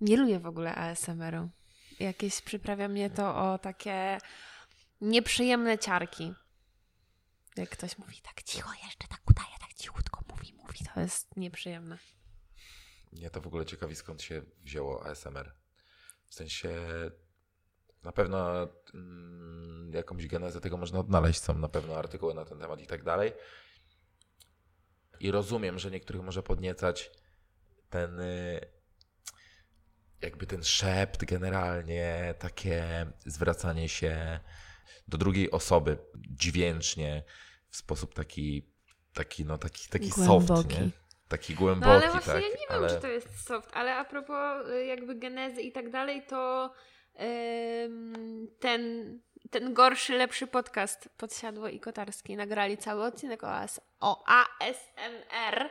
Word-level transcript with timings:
Nie 0.00 0.16
lubię 0.16 0.38
w 0.38 0.46
ogóle 0.46 0.74
ASMR-u. 0.74 1.48
Jakieś 2.00 2.40
przyprawia 2.40 2.88
mnie 2.88 3.10
to 3.10 3.36
o 3.36 3.58
takie 3.58 4.18
nieprzyjemne 5.00 5.78
ciarki. 5.78 6.32
Jak 7.56 7.70
ktoś 7.70 7.98
mówi 7.98 8.20
tak 8.22 8.42
cicho 8.42 8.70
jeszcze, 8.84 9.08
tak 9.08 9.20
udaje, 9.30 9.58
tak 9.60 9.74
cichutko 9.74 10.24
mówi, 10.30 10.54
mówi, 10.54 10.78
to 10.94 11.00
jest 11.00 11.36
nieprzyjemne. 11.36 11.98
Mnie 13.12 13.30
to 13.30 13.40
w 13.40 13.46
ogóle 13.46 13.66
ciekawi, 13.66 13.96
skąd 13.96 14.22
się 14.22 14.42
wzięło 14.62 15.06
ASMR. 15.06 15.54
W 16.28 16.34
sensie 16.34 16.70
na 18.02 18.12
pewno 18.12 18.68
mm, 18.94 19.92
jakąś 19.94 20.26
genezę 20.26 20.60
tego 20.60 20.76
można 20.76 20.98
odnaleźć, 20.98 21.40
są 21.40 21.58
na 21.58 21.68
pewno 21.68 21.96
artykuły 21.96 22.34
na 22.34 22.44
ten 22.44 22.58
temat 22.58 22.80
i 22.80 22.86
tak 22.86 23.02
dalej. 23.02 23.32
I 25.20 25.30
rozumiem, 25.30 25.78
że 25.78 25.90
niektórych 25.90 26.22
może 26.22 26.42
podniecać 26.42 27.10
ten 27.90 28.20
y, 28.20 28.77
jakby 30.22 30.46
ten 30.46 30.64
szept 30.64 31.24
generalnie, 31.24 32.34
takie 32.38 33.06
zwracanie 33.26 33.88
się 33.88 34.40
do 35.08 35.18
drugiej 35.18 35.50
osoby 35.50 35.98
dźwięcznie 36.16 37.22
w 37.70 37.76
sposób 37.76 38.14
taki, 38.14 38.70
taki 39.14 39.44
no 39.44 39.58
taki, 39.58 39.88
taki 39.88 40.10
soft, 40.10 40.48
nie? 40.70 40.90
Taki 41.28 41.54
głęboki, 41.54 41.90
No 41.90 41.96
ale 41.96 42.10
właśnie 42.10 42.32
tak. 42.32 42.42
ja 42.42 42.48
nie 42.48 42.70
ale... 42.70 42.88
wiem, 42.88 42.96
czy 42.96 43.02
to 43.02 43.08
jest 43.08 43.46
soft, 43.46 43.70
ale 43.72 43.96
a 43.96 44.04
propos 44.04 44.68
y, 44.68 44.84
jakby 44.84 45.14
genezy 45.14 45.62
i 45.62 45.72
tak 45.72 45.90
dalej, 45.90 46.22
to 46.28 46.72
ym, 47.84 48.48
ten, 48.60 48.80
ten 49.50 49.74
gorszy, 49.74 50.12
lepszy 50.16 50.46
podcast 50.46 51.08
Podsiadło 51.16 51.68
i 51.68 51.80
Kotarski 51.80 52.36
nagrali 52.36 52.78
cały 52.78 53.04
odcinek 53.04 53.44
o, 53.44 53.50
AS, 53.50 53.80
o 54.00 54.24
ASMR. 54.26 55.70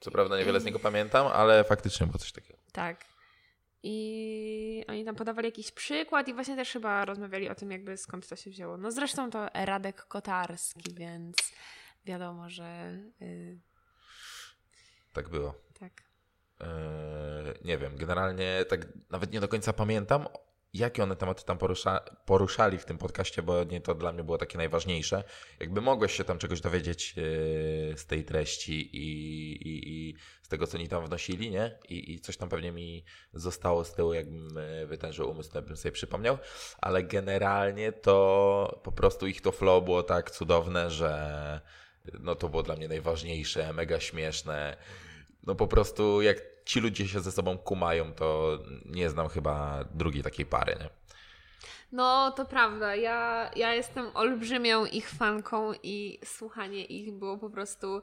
Co 0.00 0.10
prawda 0.10 0.38
niewiele 0.38 0.60
z 0.60 0.64
niego 0.64 0.78
pamiętam, 0.78 1.26
ale 1.26 1.64
faktycznie 1.64 2.06
było 2.06 2.18
coś 2.18 2.32
takiego. 2.32 2.58
Tak. 2.72 3.13
I 3.86 4.84
oni 4.88 5.04
tam 5.04 5.14
podawali 5.14 5.46
jakiś 5.48 5.72
przykład 5.72 6.28
i 6.28 6.34
właśnie 6.34 6.56
też 6.56 6.72
chyba 6.72 7.04
rozmawiali 7.04 7.48
o 7.48 7.54
tym, 7.54 7.70
jakby 7.70 7.96
skąd 7.96 8.28
to 8.28 8.36
się 8.36 8.50
wzięło. 8.50 8.76
No 8.76 8.90
zresztą 8.90 9.30
to 9.30 9.48
Radek 9.54 10.04
Kotarski, 10.04 10.94
więc 10.94 11.36
wiadomo, 12.04 12.50
że 12.50 12.98
y, 13.22 13.58
Tak 15.12 15.28
było. 15.28 15.54
tak. 15.80 15.92
Eee, 16.60 16.66
nie 17.64 17.78
wiem, 17.78 17.96
generalnie 17.96 18.64
tak 18.68 18.80
nawet 19.10 19.32
nie 19.32 19.40
do 19.40 19.48
końca 19.48 19.72
pamiętam, 19.72 20.26
jakie 20.74 21.02
one 21.02 21.16
tematy 21.16 21.44
tam 21.44 21.58
porusza, 21.58 22.00
poruszali 22.26 22.78
w 22.78 22.84
tym 22.84 22.98
podcaście, 22.98 23.42
bo 23.42 23.64
nie 23.64 23.80
to 23.80 23.94
dla 23.94 24.12
mnie 24.12 24.24
było 24.24 24.38
takie 24.38 24.58
najważniejsze. 24.58 25.24
Jakby 25.60 25.80
mogłeś 25.80 26.12
się 26.16 26.24
tam 26.24 26.38
czegoś 26.38 26.60
dowiedzieć 26.60 27.14
eee, 27.16 27.98
z 27.98 28.06
tej 28.06 28.24
treści 28.24 28.96
i, 28.96 29.52
i, 29.52 29.88
i 29.88 30.14
z 30.42 30.48
tego, 30.48 30.66
co 30.66 30.78
oni 30.78 30.88
tam 30.88 31.06
wnosili, 31.06 31.50
nie? 31.50 31.78
I, 31.88 32.12
I 32.12 32.20
coś 32.20 32.36
tam 32.36 32.48
pewnie 32.48 32.72
mi 32.72 33.04
zostało 33.34 33.84
z 33.84 33.94
tyłu, 33.94 34.14
jakbym 34.14 34.48
wytężył 34.86 35.30
umysł, 35.30 35.52
to 35.52 35.62
bym 35.62 35.76
sobie 35.76 35.92
przypomniał, 35.92 36.38
ale 36.80 37.02
generalnie 37.02 37.92
to 37.92 38.80
po 38.82 38.92
prostu 38.92 39.26
ich 39.26 39.40
to 39.40 39.52
flow 39.52 39.84
było 39.84 40.02
tak 40.02 40.30
cudowne, 40.30 40.90
że 40.90 41.60
no 42.20 42.34
to 42.34 42.48
było 42.48 42.62
dla 42.62 42.76
mnie 42.76 42.88
najważniejsze, 42.88 43.72
mega 43.72 44.00
śmieszne. 44.00 44.76
No 45.42 45.54
po 45.54 45.68
prostu 45.68 46.22
jak 46.22 46.53
ci 46.64 46.80
ludzie 46.80 47.08
się 47.08 47.20
ze 47.20 47.32
sobą 47.32 47.58
kumają, 47.58 48.12
to 48.12 48.58
nie 48.84 49.10
znam 49.10 49.28
chyba 49.28 49.84
drugiej 49.94 50.22
takiej 50.22 50.46
pary, 50.46 50.76
nie? 50.80 50.88
No, 51.92 52.30
to 52.30 52.44
prawda. 52.44 52.94
Ja, 52.94 53.50
ja 53.56 53.74
jestem 53.74 54.06
olbrzymią 54.14 54.84
ich 54.84 55.10
fanką 55.10 55.72
i 55.82 56.18
słuchanie 56.24 56.84
ich 56.84 57.12
było 57.12 57.38
po 57.38 57.50
prostu 57.50 58.02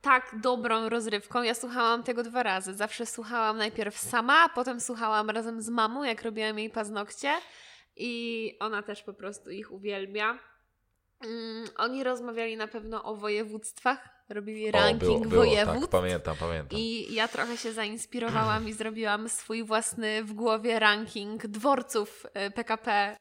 tak 0.00 0.34
dobrą 0.40 0.88
rozrywką. 0.88 1.42
Ja 1.42 1.54
słuchałam 1.54 2.02
tego 2.02 2.22
dwa 2.22 2.42
razy. 2.42 2.74
Zawsze 2.74 3.06
słuchałam 3.06 3.56
najpierw 3.56 3.98
sama, 3.98 4.44
a 4.44 4.48
potem 4.48 4.80
słuchałam 4.80 5.30
razem 5.30 5.62
z 5.62 5.68
mamą, 5.68 6.04
jak 6.04 6.22
robiłam 6.22 6.58
jej 6.58 6.70
paznokcie. 6.70 7.32
I 7.96 8.56
ona 8.60 8.82
też 8.82 9.02
po 9.02 9.14
prostu 9.14 9.50
ich 9.50 9.72
uwielbia. 9.72 10.38
Mm, 11.24 11.64
oni 11.76 12.04
rozmawiali 12.04 12.56
na 12.56 12.68
pewno 12.68 13.02
o 13.04 13.16
województwach, 13.16 14.08
robili 14.32 14.70
ranking 14.70 15.00
było, 15.00 15.30
było, 15.30 15.44
województw. 15.44 15.80
Tak, 15.80 15.90
pamiętam, 15.90 16.36
pamiętam. 16.40 16.78
I 16.78 17.14
ja 17.14 17.28
trochę 17.28 17.56
się 17.56 17.72
zainspirowałam 17.72 18.68
i 18.68 18.72
zrobiłam 18.72 19.28
swój 19.28 19.64
własny 19.64 20.24
w 20.24 20.32
głowie 20.32 20.78
ranking 20.78 21.46
dworców 21.46 22.26
y, 22.46 22.50
PKP 22.50 23.16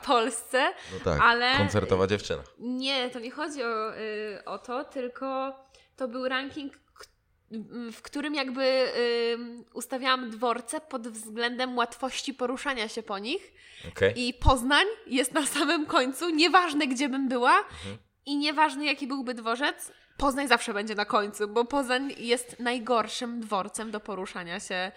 w 0.00 0.06
Polsce. 0.06 0.72
No 0.92 0.98
tak, 1.04 1.20
ale- 1.22 1.56
koncertowa 1.56 2.06
dziewczyna. 2.06 2.42
Nie, 2.58 3.10
to 3.10 3.18
nie 3.20 3.30
chodzi 3.30 3.62
o, 3.62 3.96
y, 3.98 4.44
o 4.44 4.58
to, 4.58 4.84
tylko 4.84 5.54
to 5.96 6.08
był 6.08 6.28
ranking, 6.28 6.72
k- 6.72 7.04
m, 7.52 7.92
w 7.92 8.02
którym 8.02 8.34
jakby 8.34 8.62
y, 8.64 9.38
ustawiałam 9.74 10.30
dworce 10.30 10.80
pod 10.80 11.08
względem 11.08 11.76
łatwości 11.76 12.34
poruszania 12.34 12.88
się 12.88 13.02
po 13.02 13.18
nich. 13.18 13.52
Okej? 13.88 14.28
I 14.28 14.34
Poznań 14.34 14.86
jest 15.06 15.32
na 15.34 15.46
samym 15.46 15.86
końcu, 15.86 16.30
nieważne 16.30 16.86
gdzie 16.86 17.08
bym 17.08 17.28
była 17.28 17.58
Mhm. 17.58 17.96
i 18.26 18.36
nieważne 18.36 18.84
jaki 18.84 19.06
byłby 19.06 19.34
dworzec, 19.34 19.92
Poznań 20.16 20.48
zawsze 20.48 20.74
będzie 20.74 20.94
na 20.94 21.04
końcu, 21.04 21.48
bo 21.48 21.64
Poznań 21.64 22.14
jest 22.18 22.60
najgorszym 22.60 23.40
dworcem 23.40 23.90
do 23.90 24.00
poruszania 24.00 24.60
się 24.60 24.92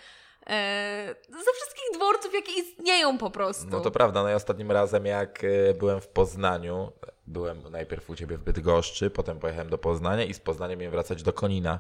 e, 0.48 1.16
ze 1.30 1.52
wszystkich 1.54 1.86
dworców, 1.94 2.34
jakie 2.34 2.52
istnieją 2.52 3.18
po 3.18 3.32
prostu. 3.32 3.68
No 3.70 3.80
to 3.80 3.92
prawda, 3.92 4.24
no 4.24 4.30
i 4.30 4.34
ostatnim 4.34 4.72
razem 4.72 5.06
jak 5.06 5.44
e, 5.44 5.74
byłem 5.74 6.02
w 6.02 6.08
Poznaniu, 6.08 6.92
byłem 7.28 7.72
najpierw 7.72 8.10
u 8.10 8.16
Ciebie 8.16 8.38
w 8.38 8.44
Bydgoszczy, 8.44 9.10
potem 9.10 9.40
pojechałem 9.40 9.70
do 9.70 9.78
Poznania 9.78 10.24
i 10.24 10.34
z 10.34 10.40
Poznania 10.40 10.76
miałem 10.76 10.92
wracać 10.92 11.24
do 11.24 11.34
Konina. 11.34 11.80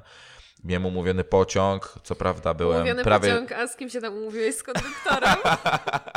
Miałem 0.65 0.85
umówiony 0.85 1.23
pociąg, 1.23 1.93
co 2.03 2.15
prawda 2.15 2.53
byłem 2.53 2.77
Umówiony 2.77 3.03
prawie... 3.03 3.29
pociąg, 3.31 3.51
a 3.51 3.67
z 3.67 3.75
kim 3.75 3.89
się 3.89 4.01
tam 4.01 4.13
umówiłeś? 4.17 4.55
Z 4.55 4.63
konduktorem? 4.63 5.35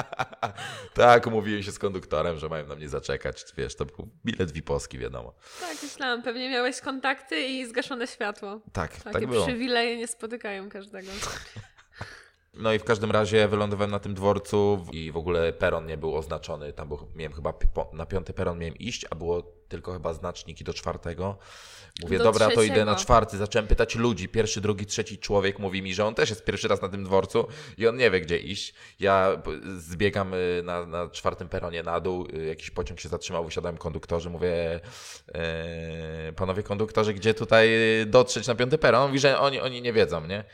tak, 0.95 1.27
umówiłem 1.27 1.63
się 1.63 1.73
z 1.73 1.79
konduktorem, 1.79 2.39
że 2.39 2.49
mają 2.49 2.67
na 2.67 2.75
mnie 2.75 2.89
zaczekać. 2.89 3.45
Wiesz, 3.57 3.77
to 3.77 3.85
był 3.85 4.09
bilet 4.25 4.53
Wiposki, 4.53 4.99
wiadomo. 4.99 5.35
tak, 5.61 5.77
myślałam. 5.83 6.23
Pewnie 6.23 6.51
miałeś 6.51 6.81
kontakty 6.81 7.41
i 7.43 7.67
zgaszone 7.67 8.07
światło. 8.07 8.61
Tak, 8.73 8.97
Takie 8.97 9.11
tak 9.13 9.27
było. 9.27 9.47
przywileje 9.47 9.97
nie 9.97 10.09
spotykają 10.09 10.69
każdego. 10.69 11.11
No 12.55 12.73
i 12.73 12.79
w 12.79 12.85
każdym 12.85 13.11
razie 13.11 13.49
wylądowałem 13.49 13.91
na 13.91 13.99
tym 13.99 14.15
dworcu 14.15 14.87
i 14.93 15.13
w 15.13 15.17
ogóle 15.17 15.53
peron 15.53 15.87
nie 15.87 15.97
był 15.97 16.17
oznaczony. 16.17 16.73
Tam 16.73 16.89
był, 16.89 16.99
miałem 17.15 17.33
chyba 17.33 17.55
na 17.93 18.07
piąty 18.07 18.33
peron 18.33 18.59
miałem 18.59 18.77
iść, 18.79 19.07
a 19.11 19.15
było 19.15 19.43
tylko 19.69 19.93
chyba 19.93 20.13
znaczniki 20.15 20.65
do 20.65 20.75
czwartego. 20.75 21.39
Mówię, 22.03 22.19
Do 22.19 22.25
dobra, 22.25 22.47
to 22.47 22.53
trzeciego. 22.53 22.75
idę 22.75 22.85
na 22.85 22.95
czwarty. 22.97 23.37
Zacząłem 23.37 23.67
pytać 23.69 23.95
ludzi. 23.95 24.29
Pierwszy, 24.29 24.61
drugi, 24.61 24.87
trzeci 24.87 25.19
człowiek 25.19 25.59
mówi 25.59 25.83
mi, 25.83 25.95
że 25.95 26.07
on 26.07 26.15
też 26.15 26.31
jest 26.31 26.45
pierwszy 26.45 26.69
raz 26.69 26.83
na 26.83 26.89
tym 26.89 27.05
dworcu 27.05 27.47
i 27.79 27.87
on 27.87 27.97
nie 27.97 28.11
wie, 28.11 28.21
gdzie 28.21 28.39
iść. 28.39 28.75
Ja 29.01 29.43
zbiegam 29.79 30.35
y, 30.35 30.63
na, 30.65 30.87
na 30.87 31.09
czwartym 31.11 31.49
peronie 31.49 31.83
na 31.83 32.01
dół. 32.01 32.27
y, 32.35 32.45
Jakiś 32.47 32.71
pociąg 32.71 33.01
się 33.01 33.09
zatrzymał, 33.09 33.45
wysiadałem 33.45 33.79
konduktorzy. 33.79 34.31
Mówię, 34.31 34.81
e, 35.35 36.33
panowie 36.37 36.63
konduktorzy, 36.63 37.15
gdzie 37.15 37.35
tutaj 37.35 37.69
dotrzeć 38.07 38.47
na 38.47 38.55
piąty 38.55 38.79
peron? 38.79 39.03
On 39.03 39.09
mówi, 39.09 39.19
że 39.21 39.39
oni, 39.39 39.61
oni 39.61 39.83
nie 39.83 39.93
wiedzą, 39.93 40.27
nie? 40.27 40.45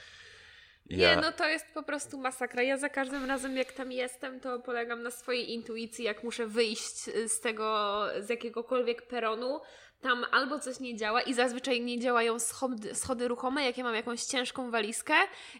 Nie, 0.90 1.16
no 1.16 1.32
to 1.32 1.48
jest 1.48 1.66
po 1.74 1.82
prostu 1.82 2.18
masakra. 2.18 2.62
Ja 2.62 2.78
za 2.78 2.88
każdym 2.88 3.24
razem, 3.24 3.56
jak 3.56 3.72
tam 3.72 3.92
jestem, 3.92 4.40
to 4.40 4.58
polegam 4.60 5.02
na 5.02 5.10
swojej 5.10 5.52
intuicji, 5.52 6.04
jak 6.04 6.22
muszę 6.22 6.46
wyjść 6.46 6.96
z 7.28 7.40
tego, 7.40 8.06
z 8.20 8.28
jakiegokolwiek 8.28 9.02
peronu. 9.02 9.60
Tam 10.04 10.24
albo 10.30 10.58
coś 10.58 10.80
nie 10.80 10.96
działa 10.96 11.22
i 11.22 11.34
zazwyczaj 11.34 11.80
nie 11.80 12.00
działają 12.00 12.38
schody, 12.38 12.94
schody 12.94 13.28
ruchome, 13.28 13.64
jak 13.64 13.78
ja 13.78 13.84
mam 13.84 13.94
jakąś 13.94 14.22
ciężką 14.24 14.70
walizkę 14.70 15.14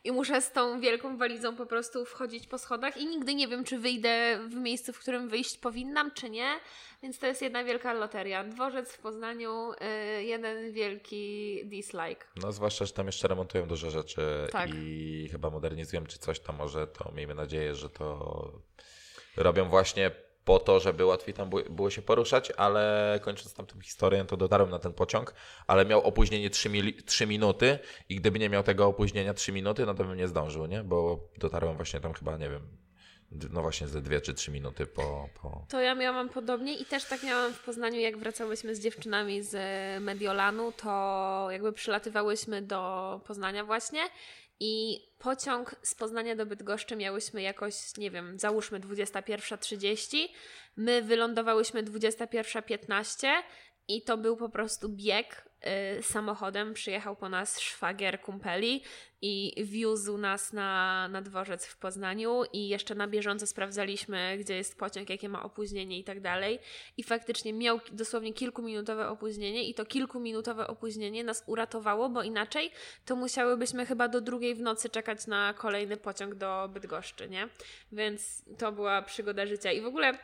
i 0.04 0.12
muszę 0.12 0.40
z 0.40 0.52
tą 0.52 0.80
wielką 0.80 1.16
walizą 1.16 1.56
po 1.56 1.66
prostu 1.66 2.04
wchodzić 2.04 2.46
po 2.46 2.58
schodach 2.58 2.96
i 2.96 3.06
nigdy 3.06 3.34
nie 3.34 3.48
wiem, 3.48 3.64
czy 3.64 3.78
wyjdę 3.78 4.38
w 4.48 4.54
miejscu, 4.54 4.92
w 4.92 4.98
którym 4.98 5.28
wyjść 5.28 5.58
powinnam, 5.58 6.10
czy 6.10 6.30
nie. 6.30 6.48
Więc 7.02 7.18
to 7.18 7.26
jest 7.26 7.42
jedna 7.42 7.64
wielka 7.64 7.92
loteria. 7.92 8.44
Dworzec 8.44 8.92
w 8.92 8.98
Poznaniu, 8.98 9.72
y, 9.72 10.24
jeden 10.24 10.72
wielki 10.72 11.60
dislike. 11.64 12.26
No 12.36 12.52
zwłaszcza, 12.52 12.84
że 12.84 12.92
tam 12.92 13.06
jeszcze 13.06 13.28
remontują 13.28 13.66
dużo 13.66 13.90
rzeczy 13.90 14.22
Tak. 14.52 14.70
i 14.74 15.28
chyba 15.32 15.50
modernizują 15.50 16.06
czy 16.06 16.18
coś 16.18 16.40
tam 16.40 16.56
może, 16.56 16.86
to 16.86 17.12
miejmy 17.12 17.34
nadzieję, 17.34 17.74
że 17.74 17.90
to 17.90 18.52
robią 19.36 19.68
właśnie 19.68 20.10
po 20.44 20.58
to, 20.58 20.80
żeby 20.80 21.04
łatwiej 21.04 21.34
tam 21.34 21.50
było, 21.70 21.90
się 21.90 22.02
poruszać, 22.02 22.50
ale 22.50 23.20
kończąc 23.22 23.54
tam 23.54 23.66
tę 23.66 23.74
historię, 23.82 24.24
to 24.24 24.36
dotarłem 24.36 24.70
na 24.70 24.78
ten 24.78 24.92
pociąg, 24.92 25.34
ale 25.66 25.84
miał 25.84 26.02
opóźnienie 26.02 26.50
3, 26.50 26.70
mili- 26.70 27.02
3 27.04 27.26
minuty 27.26 27.78
i 28.08 28.16
gdyby 28.16 28.38
nie 28.38 28.50
miał 28.50 28.62
tego 28.62 28.86
opóźnienia 28.86 29.34
3 29.34 29.52
minuty, 29.52 29.86
no 29.86 29.94
to 29.94 30.04
bym 30.04 30.16
nie 30.16 30.28
zdążył, 30.28 30.66
nie? 30.66 30.82
Bo 30.82 31.28
dotarłem 31.38 31.76
właśnie 31.76 32.00
tam 32.00 32.12
chyba, 32.12 32.36
nie 32.36 32.50
wiem, 32.50 32.68
no 33.50 33.62
właśnie 33.62 33.88
ze 33.88 34.02
2 34.02 34.20
czy 34.20 34.34
3 34.34 34.50
minuty 34.50 34.86
po... 34.86 35.28
po... 35.42 35.66
To 35.68 35.80
ja 35.80 35.94
miałam 35.94 36.28
podobnie 36.28 36.74
i 36.74 36.84
też 36.84 37.04
tak 37.04 37.22
miałam 37.22 37.52
w 37.52 37.64
Poznaniu, 37.64 38.00
jak 38.00 38.18
wracałyśmy 38.18 38.74
z 38.74 38.80
dziewczynami 38.80 39.42
z 39.42 39.56
Mediolanu, 40.02 40.72
to 40.72 41.46
jakby 41.50 41.72
przylatywałyśmy 41.72 42.62
do 42.62 43.20
Poznania 43.26 43.64
właśnie 43.64 44.00
i 44.60 45.00
pociąg 45.18 45.76
z 45.82 45.94
Poznania 45.94 46.36
do 46.36 46.46
Bydgoszczy 46.46 46.96
miałyśmy 46.96 47.42
jakoś, 47.42 47.96
nie 47.96 48.10
wiem, 48.10 48.38
załóżmy 48.38 48.80
21.30, 48.80 50.28
my 50.76 51.02
wylądowałyśmy 51.02 51.82
21.15 51.82 53.28
i 53.88 54.02
to 54.02 54.16
był 54.16 54.36
po 54.36 54.48
prostu 54.48 54.88
bieg 54.88 55.48
samochodem. 56.02 56.74
Przyjechał 56.74 57.16
po 57.16 57.28
nas 57.28 57.60
szwagier 57.60 58.20
kumpeli 58.20 58.82
i 59.26 59.64
wiózł 59.64 60.18
nas 60.18 60.52
na, 60.52 61.08
na 61.08 61.22
dworzec 61.22 61.66
w 61.66 61.76
Poznaniu 61.76 62.42
i 62.52 62.68
jeszcze 62.68 62.94
na 62.94 63.08
bieżąco 63.08 63.46
sprawdzaliśmy, 63.46 64.38
gdzie 64.38 64.56
jest 64.56 64.78
pociąg, 64.78 65.10
jakie 65.10 65.28
ma 65.28 65.42
opóźnienie 65.42 65.98
i 65.98 66.04
tak 66.04 66.20
dalej. 66.20 66.58
I 66.96 67.02
faktycznie 67.02 67.52
miał 67.52 67.80
dosłownie 67.92 68.32
kilkuminutowe 68.32 69.08
opóźnienie 69.08 69.68
i 69.68 69.74
to 69.74 69.84
kilkuminutowe 69.84 70.66
opóźnienie 70.66 71.24
nas 71.24 71.44
uratowało, 71.46 72.08
bo 72.08 72.22
inaczej 72.22 72.70
to 73.04 73.16
musiałybyśmy 73.16 73.86
chyba 73.86 74.08
do 74.08 74.20
drugiej 74.20 74.54
w 74.54 74.60
nocy 74.60 74.88
czekać 74.88 75.26
na 75.26 75.54
kolejny 75.54 75.96
pociąg 75.96 76.34
do 76.34 76.68
Bydgoszczy, 76.72 77.28
nie? 77.28 77.48
Więc 77.92 78.44
to 78.58 78.72
była 78.72 79.02
przygoda 79.02 79.46
życia. 79.46 79.72
I 79.72 79.80
w 79.80 79.86
ogóle 79.86 80.18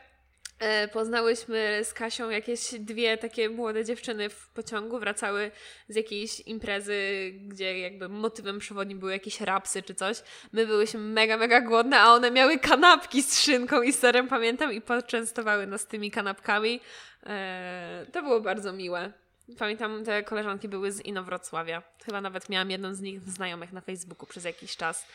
poznałyśmy 0.93 1.79
z 1.83 1.93
Kasią 1.93 2.29
jakieś 2.29 2.73
dwie 2.79 3.17
takie 3.17 3.49
młode 3.49 3.85
dziewczyny 3.85 4.29
w 4.29 4.49
pociągu, 4.49 4.99
wracały 4.99 5.51
z 5.89 5.95
jakiejś 5.95 6.39
imprezy, 6.39 7.31
gdzie 7.47 7.79
jakby 7.79 8.09
motywem 8.09 8.59
przewodnim 8.59 8.99
były 8.99 9.11
jakieś 9.11 9.41
rapsy 9.41 9.83
czy 9.83 9.95
coś. 9.95 10.17
My 10.51 10.67
byłyśmy 10.67 10.99
mega, 10.99 11.37
mega 11.37 11.61
głodne, 11.61 11.99
a 11.99 12.13
one 12.13 12.31
miały 12.31 12.59
kanapki 12.59 13.23
z 13.23 13.39
szynką 13.39 13.81
i 13.81 13.93
serem, 13.93 14.27
pamiętam, 14.27 14.73
i 14.73 14.81
poczęstowały 14.81 15.67
nas 15.67 15.87
tymi 15.87 16.11
kanapkami. 16.11 16.79
E, 17.25 18.05
to 18.11 18.21
było 18.21 18.41
bardzo 18.41 18.73
miłe. 18.73 19.11
Pamiętam, 19.57 20.05
te 20.05 20.23
koleżanki 20.23 20.69
były 20.69 20.91
z 20.91 21.01
Inowrocławia. 21.01 21.83
Chyba 22.05 22.21
nawet 22.21 22.49
miałam 22.49 22.71
jedną 22.71 22.93
z 22.93 23.01
nich 23.01 23.21
znajomych 23.21 23.73
na 23.73 23.81
Facebooku 23.81 24.27
przez 24.27 24.43
jakiś 24.43 24.77
czas, 24.77 25.07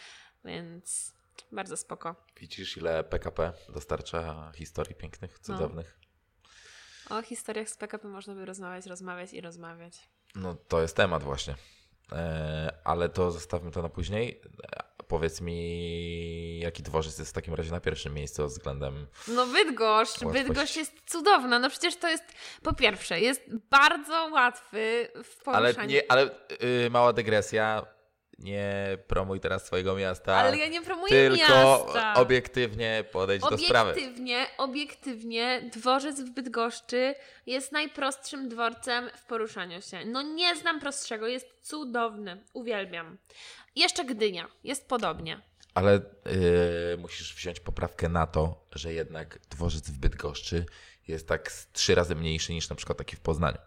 więc 0.44 1.15
bardzo 1.52 1.76
spoko. 1.76 2.16
Widzisz, 2.40 2.76
ile 2.76 3.04
PKP 3.04 3.52
dostarcza 3.68 4.52
historii 4.54 4.94
pięknych, 4.94 5.38
cudownych. 5.38 5.98
No. 6.00 6.06
O 7.18 7.22
historiach 7.22 7.68
z 7.68 7.76
PKP 7.76 8.08
można 8.08 8.34
by 8.34 8.44
rozmawiać, 8.44 8.86
rozmawiać 8.86 9.32
i 9.32 9.40
rozmawiać. 9.40 10.08
No 10.34 10.54
to 10.54 10.82
jest 10.82 10.96
temat 10.96 11.22
właśnie. 11.22 11.54
E, 12.12 12.72
ale 12.84 13.08
to 13.08 13.30
zostawmy 13.30 13.70
to 13.70 13.82
na 13.82 13.88
później. 13.88 14.40
E, 14.72 14.82
powiedz 15.08 15.40
mi, 15.40 16.58
jaki 16.58 16.82
dworzec 16.82 17.18
jest 17.18 17.30
w 17.30 17.34
takim 17.34 17.54
razie 17.54 17.70
na 17.70 17.80
pierwszym 17.80 18.14
miejscu 18.14 18.46
względem. 18.46 19.06
No, 19.28 19.46
Bydgoszcz. 19.46 20.22
Łatwość. 20.22 20.44
Bydgoszcz 20.46 20.76
jest 20.76 20.92
cudowna. 21.06 21.58
No 21.58 21.70
przecież 21.70 21.96
to 21.96 22.08
jest, 22.08 22.24
po 22.62 22.72
pierwsze, 22.72 23.20
jest 23.20 23.42
bardzo 23.70 24.28
łatwy 24.32 25.08
w 25.24 25.36
poruszaniu. 25.36 25.74
Ale, 25.78 25.86
nie, 25.86 26.12
ale 26.12 26.30
yy, 26.60 26.90
mała 26.90 27.12
dygresja 27.12 27.86
nie 28.38 28.98
promuj 29.06 29.40
teraz 29.40 29.66
swojego 29.66 29.96
miasta. 29.96 30.36
Ale 30.36 30.58
ja 30.58 30.68
nie 30.68 30.82
promuję 30.82 31.08
tylko 31.08 31.38
miasta. 31.38 32.14
obiektywnie 32.14 33.04
podejść 33.12 33.48
do 33.50 33.58
sprawy. 33.58 33.90
Obiektywnie, 33.90 34.46
obiektywnie 34.58 35.70
dworzec 35.72 36.20
w 36.20 36.30
Bydgoszczy 36.30 37.14
jest 37.46 37.72
najprostszym 37.72 38.48
dworcem 38.48 39.10
w 39.16 39.24
poruszaniu 39.24 39.82
się. 39.82 40.04
No 40.04 40.22
nie 40.22 40.56
znam 40.56 40.80
prostszego, 40.80 41.26
jest 41.26 41.46
cudowny, 41.62 42.44
uwielbiam. 42.52 43.18
Jeszcze 43.76 44.04
Gdynia, 44.04 44.48
jest 44.64 44.88
podobnie. 44.88 45.40
Ale 45.74 45.92
yy, 45.92 46.96
musisz 46.98 47.34
wziąć 47.34 47.60
poprawkę 47.60 48.08
na 48.08 48.26
to, 48.26 48.66
że 48.72 48.92
jednak 48.92 49.38
dworzec 49.50 49.90
w 49.90 49.98
Bydgoszczy 49.98 50.66
jest 51.08 51.28
tak 51.28 51.52
trzy 51.72 51.94
razy 51.94 52.14
mniejszy 52.14 52.52
niż 52.52 52.68
na 52.68 52.76
przykład 52.76 52.98
taki 52.98 53.16
w 53.16 53.20
Poznaniu. 53.20 53.58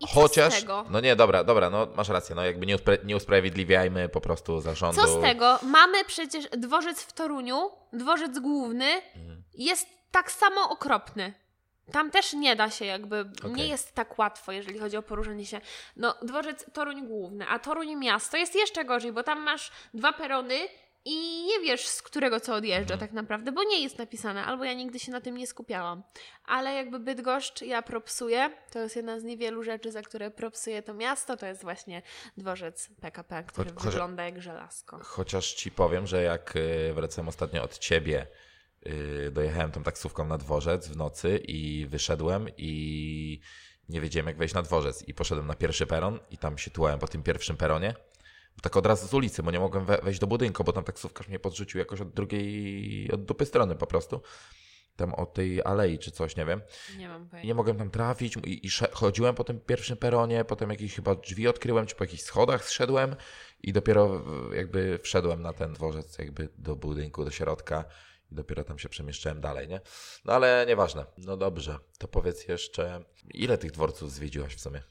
I 0.00 0.06
Chociaż, 0.14 0.64
no 0.90 1.00
nie, 1.00 1.16
dobra, 1.16 1.44
dobra, 1.44 1.70
no 1.70 1.86
masz 1.96 2.08
rację, 2.08 2.34
no 2.34 2.44
jakby 2.44 2.66
nie, 2.66 2.76
uspra- 2.76 3.04
nie 3.04 3.16
usprawiedliwiajmy 3.16 4.08
po 4.08 4.20
prostu 4.20 4.60
zarządu. 4.60 5.00
Co 5.00 5.08
z 5.08 5.20
tego? 5.22 5.58
Mamy 5.62 6.04
przecież 6.04 6.48
dworzec 6.50 7.02
w 7.02 7.12
Toruniu, 7.12 7.70
dworzec 7.92 8.38
główny, 8.38 8.84
mhm. 9.16 9.42
jest 9.54 9.88
tak 10.10 10.32
samo 10.32 10.70
okropny. 10.70 11.34
Tam 11.92 12.10
też 12.10 12.32
nie 12.32 12.56
da 12.56 12.70
się 12.70 12.84
jakby, 12.84 13.20
okay. 13.38 13.50
nie 13.50 13.66
jest 13.68 13.94
tak 13.94 14.18
łatwo, 14.18 14.52
jeżeli 14.52 14.78
chodzi 14.78 14.96
o 14.96 15.02
poruszenie 15.02 15.46
się. 15.46 15.60
No, 15.96 16.14
dworzec 16.22 16.66
Toruń 16.72 17.06
główny, 17.06 17.48
a 17.48 17.58
Toruń 17.58 17.96
miasto 17.96 18.36
jest 18.36 18.54
jeszcze 18.54 18.84
gorzej, 18.84 19.12
bo 19.12 19.22
tam 19.22 19.40
masz 19.40 19.70
dwa 19.94 20.12
perony 20.12 20.58
i 21.08 21.44
nie 21.46 21.60
wiesz, 21.60 21.88
z 21.88 22.02
którego 22.02 22.40
co 22.40 22.54
odjeżdża 22.54 22.94
mhm. 22.94 23.00
tak 23.00 23.12
naprawdę, 23.12 23.52
bo 23.52 23.64
nie 23.64 23.82
jest 23.82 23.98
napisane, 23.98 24.44
albo 24.44 24.64
ja 24.64 24.72
nigdy 24.72 24.98
się 24.98 25.12
na 25.12 25.20
tym 25.20 25.36
nie 25.36 25.46
skupiałam. 25.46 26.02
Ale 26.44 26.74
jakby 26.74 27.00
Bydgoszcz 27.00 27.62
ja 27.62 27.82
propsuję, 27.82 28.50
to 28.72 28.78
jest 28.78 28.96
jedna 28.96 29.20
z 29.20 29.24
niewielu 29.24 29.62
rzeczy, 29.62 29.92
za 29.92 30.02
które 30.02 30.30
propsuję 30.30 30.82
to 30.82 30.94
miasto, 30.94 31.36
to 31.36 31.46
jest 31.46 31.62
właśnie 31.62 32.02
dworzec 32.36 32.88
PKP, 33.00 33.44
który 33.44 33.70
Cho 33.70 33.80
wygląda 33.80 34.24
jak 34.24 34.42
żelazko. 34.42 34.98
Chociaż 35.02 35.52
ci 35.52 35.70
powiem, 35.70 36.06
że 36.06 36.22
jak 36.22 36.56
y, 36.56 36.92
wracałem 36.94 37.28
ostatnio 37.28 37.62
od 37.62 37.78
ciebie, 37.78 38.26
y, 38.86 39.30
dojechałem 39.30 39.72
tą 39.72 39.82
taksówką 39.82 40.26
na 40.26 40.38
dworzec 40.38 40.88
w 40.88 40.96
nocy 40.96 41.38
i 41.38 41.86
wyszedłem 41.86 42.48
i 42.56 43.40
nie 43.88 44.00
wiedziałem 44.00 44.26
jak 44.26 44.36
wejść 44.36 44.54
na 44.54 44.62
dworzec 44.62 45.08
i 45.08 45.14
poszedłem 45.14 45.46
na 45.46 45.54
pierwszy 45.54 45.86
peron 45.86 46.18
i 46.30 46.38
tam 46.38 46.58
się 46.58 46.70
tułałem 46.70 46.98
po 46.98 47.08
tym 47.08 47.22
pierwszym 47.22 47.56
peronie 47.56 47.94
tak 48.62 48.76
od 48.76 48.86
razu 48.86 49.08
z 49.08 49.14
ulicy, 49.14 49.42
bo 49.42 49.50
nie 49.50 49.60
mogłem 49.60 49.84
we, 49.84 49.98
wejść 49.98 50.20
do 50.20 50.26
budynku, 50.26 50.64
bo 50.64 50.72
tam 50.72 50.84
taksówkarz 50.84 51.28
mnie 51.28 51.38
podrzucił 51.38 51.78
jakoś 51.78 52.00
od 52.00 52.10
drugiej, 52.10 53.10
od 53.12 53.24
dupy 53.24 53.46
strony 53.46 53.74
po 53.74 53.86
prostu. 53.86 54.22
Tam 54.96 55.14
od 55.14 55.34
tej 55.34 55.62
alei 55.62 55.98
czy 55.98 56.10
coś, 56.10 56.36
nie 56.36 56.44
wiem. 56.44 56.62
Nie 56.98 57.08
mam 57.08 57.28
pojęcia. 57.28 57.46
Nie 57.46 57.54
mogłem 57.54 57.76
tam 57.78 57.90
trafić 57.90 58.36
i, 58.36 58.66
i 58.66 58.70
chodziłem 58.92 59.34
po 59.34 59.44
tym 59.44 59.60
pierwszym 59.60 59.96
peronie, 59.96 60.44
potem 60.44 60.70
jakieś 60.70 60.94
chyba 60.94 61.14
drzwi 61.14 61.48
odkryłem, 61.48 61.86
czy 61.86 61.94
po 61.94 62.04
jakichś 62.04 62.22
schodach 62.22 62.64
zszedłem 62.64 63.16
i 63.62 63.72
dopiero 63.72 64.22
jakby 64.54 64.98
wszedłem 65.02 65.42
na 65.42 65.52
ten 65.52 65.72
dworzec 65.72 66.18
jakby 66.18 66.48
do 66.58 66.76
budynku, 66.76 67.24
do 67.24 67.30
środka 67.30 67.84
i 68.32 68.34
dopiero 68.34 68.64
tam 68.64 68.78
się 68.78 68.88
przemieszczałem 68.88 69.40
dalej, 69.40 69.68
nie? 69.68 69.80
No 70.24 70.32
ale 70.32 70.64
nieważne. 70.68 71.06
No 71.18 71.36
dobrze, 71.36 71.78
to 71.98 72.08
powiedz 72.08 72.48
jeszcze, 72.48 73.04
ile 73.34 73.58
tych 73.58 73.70
dworców 73.70 74.12
zwiedziłaś 74.12 74.54
w 74.54 74.60
sumie? 74.60 74.82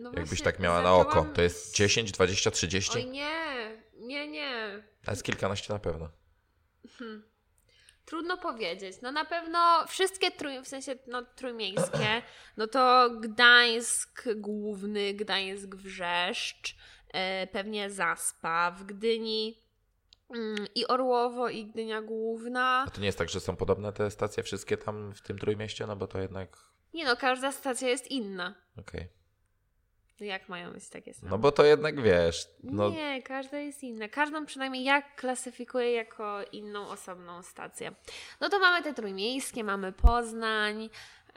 No 0.00 0.12
Jakbyś 0.16 0.42
tak 0.42 0.58
miała 0.58 0.82
na 0.82 0.94
oko. 0.94 1.26
To 1.34 1.42
jest 1.42 1.74
10, 1.74 2.12
20, 2.12 2.50
30? 2.50 2.92
Oj 2.94 3.06
nie, 3.06 3.82
nie, 3.94 4.28
nie. 4.28 4.82
A 5.06 5.10
jest 5.10 5.24
kilkanaście 5.24 5.72
na 5.72 5.78
pewno. 5.78 6.08
Hmm. 6.98 7.30
Trudno 8.04 8.36
powiedzieć. 8.36 8.96
No 9.02 9.12
na 9.12 9.24
pewno 9.24 9.86
wszystkie 9.88 10.30
trój, 10.30 10.62
w 10.62 10.68
sensie 10.68 10.94
no, 11.06 11.22
trójmiejskie, 11.36 12.22
no 12.56 12.66
to 12.66 13.10
Gdańsk 13.20 14.28
główny, 14.36 15.14
Gdańsk 15.14 15.74
Wrzeszcz, 15.74 16.76
e, 17.12 17.46
pewnie 17.46 17.90
Zaspa, 17.90 18.70
w 18.70 18.84
Gdyni 18.84 19.62
mm, 20.30 20.66
i 20.74 20.86
Orłowo 20.86 21.48
i 21.48 21.66
Gdynia 21.66 22.02
Główna. 22.02 22.84
A 22.86 22.90
to 22.90 23.00
nie 23.00 23.06
jest 23.06 23.18
tak, 23.18 23.28
że 23.28 23.40
są 23.40 23.56
podobne 23.56 23.92
te 23.92 24.10
stacje 24.10 24.42
wszystkie 24.42 24.76
tam 24.76 25.14
w 25.14 25.22
tym 25.22 25.38
trójmieście, 25.38 25.86
no 25.86 25.96
bo 25.96 26.06
to 26.06 26.18
jednak... 26.18 26.56
Nie 26.94 27.04
no, 27.04 27.16
każda 27.16 27.52
stacja 27.52 27.88
jest 27.88 28.10
inna. 28.10 28.54
Okej. 28.76 29.00
Okay. 29.00 29.19
No 30.20 30.26
jak 30.26 30.48
mają 30.48 30.72
być 30.72 30.88
takie 30.88 31.14
same? 31.14 31.30
No 31.30 31.38
bo 31.38 31.52
to 31.52 31.64
jednak 31.64 32.02
wiesz. 32.02 32.48
No... 32.62 32.90
Nie, 32.90 33.22
każda 33.22 33.58
jest 33.58 33.82
inna. 33.82 34.08
Każdą 34.08 34.46
przynajmniej 34.46 34.84
jak 34.84 35.16
klasyfikuję 35.16 35.92
jako 35.92 36.38
inną 36.52 36.88
osobną 36.88 37.42
stację. 37.42 37.92
No 38.40 38.48
to 38.48 38.58
mamy 38.58 38.82
te 38.82 38.94
trójmiejskie, 38.94 39.64
mamy 39.64 39.92
Poznań, 39.92 40.90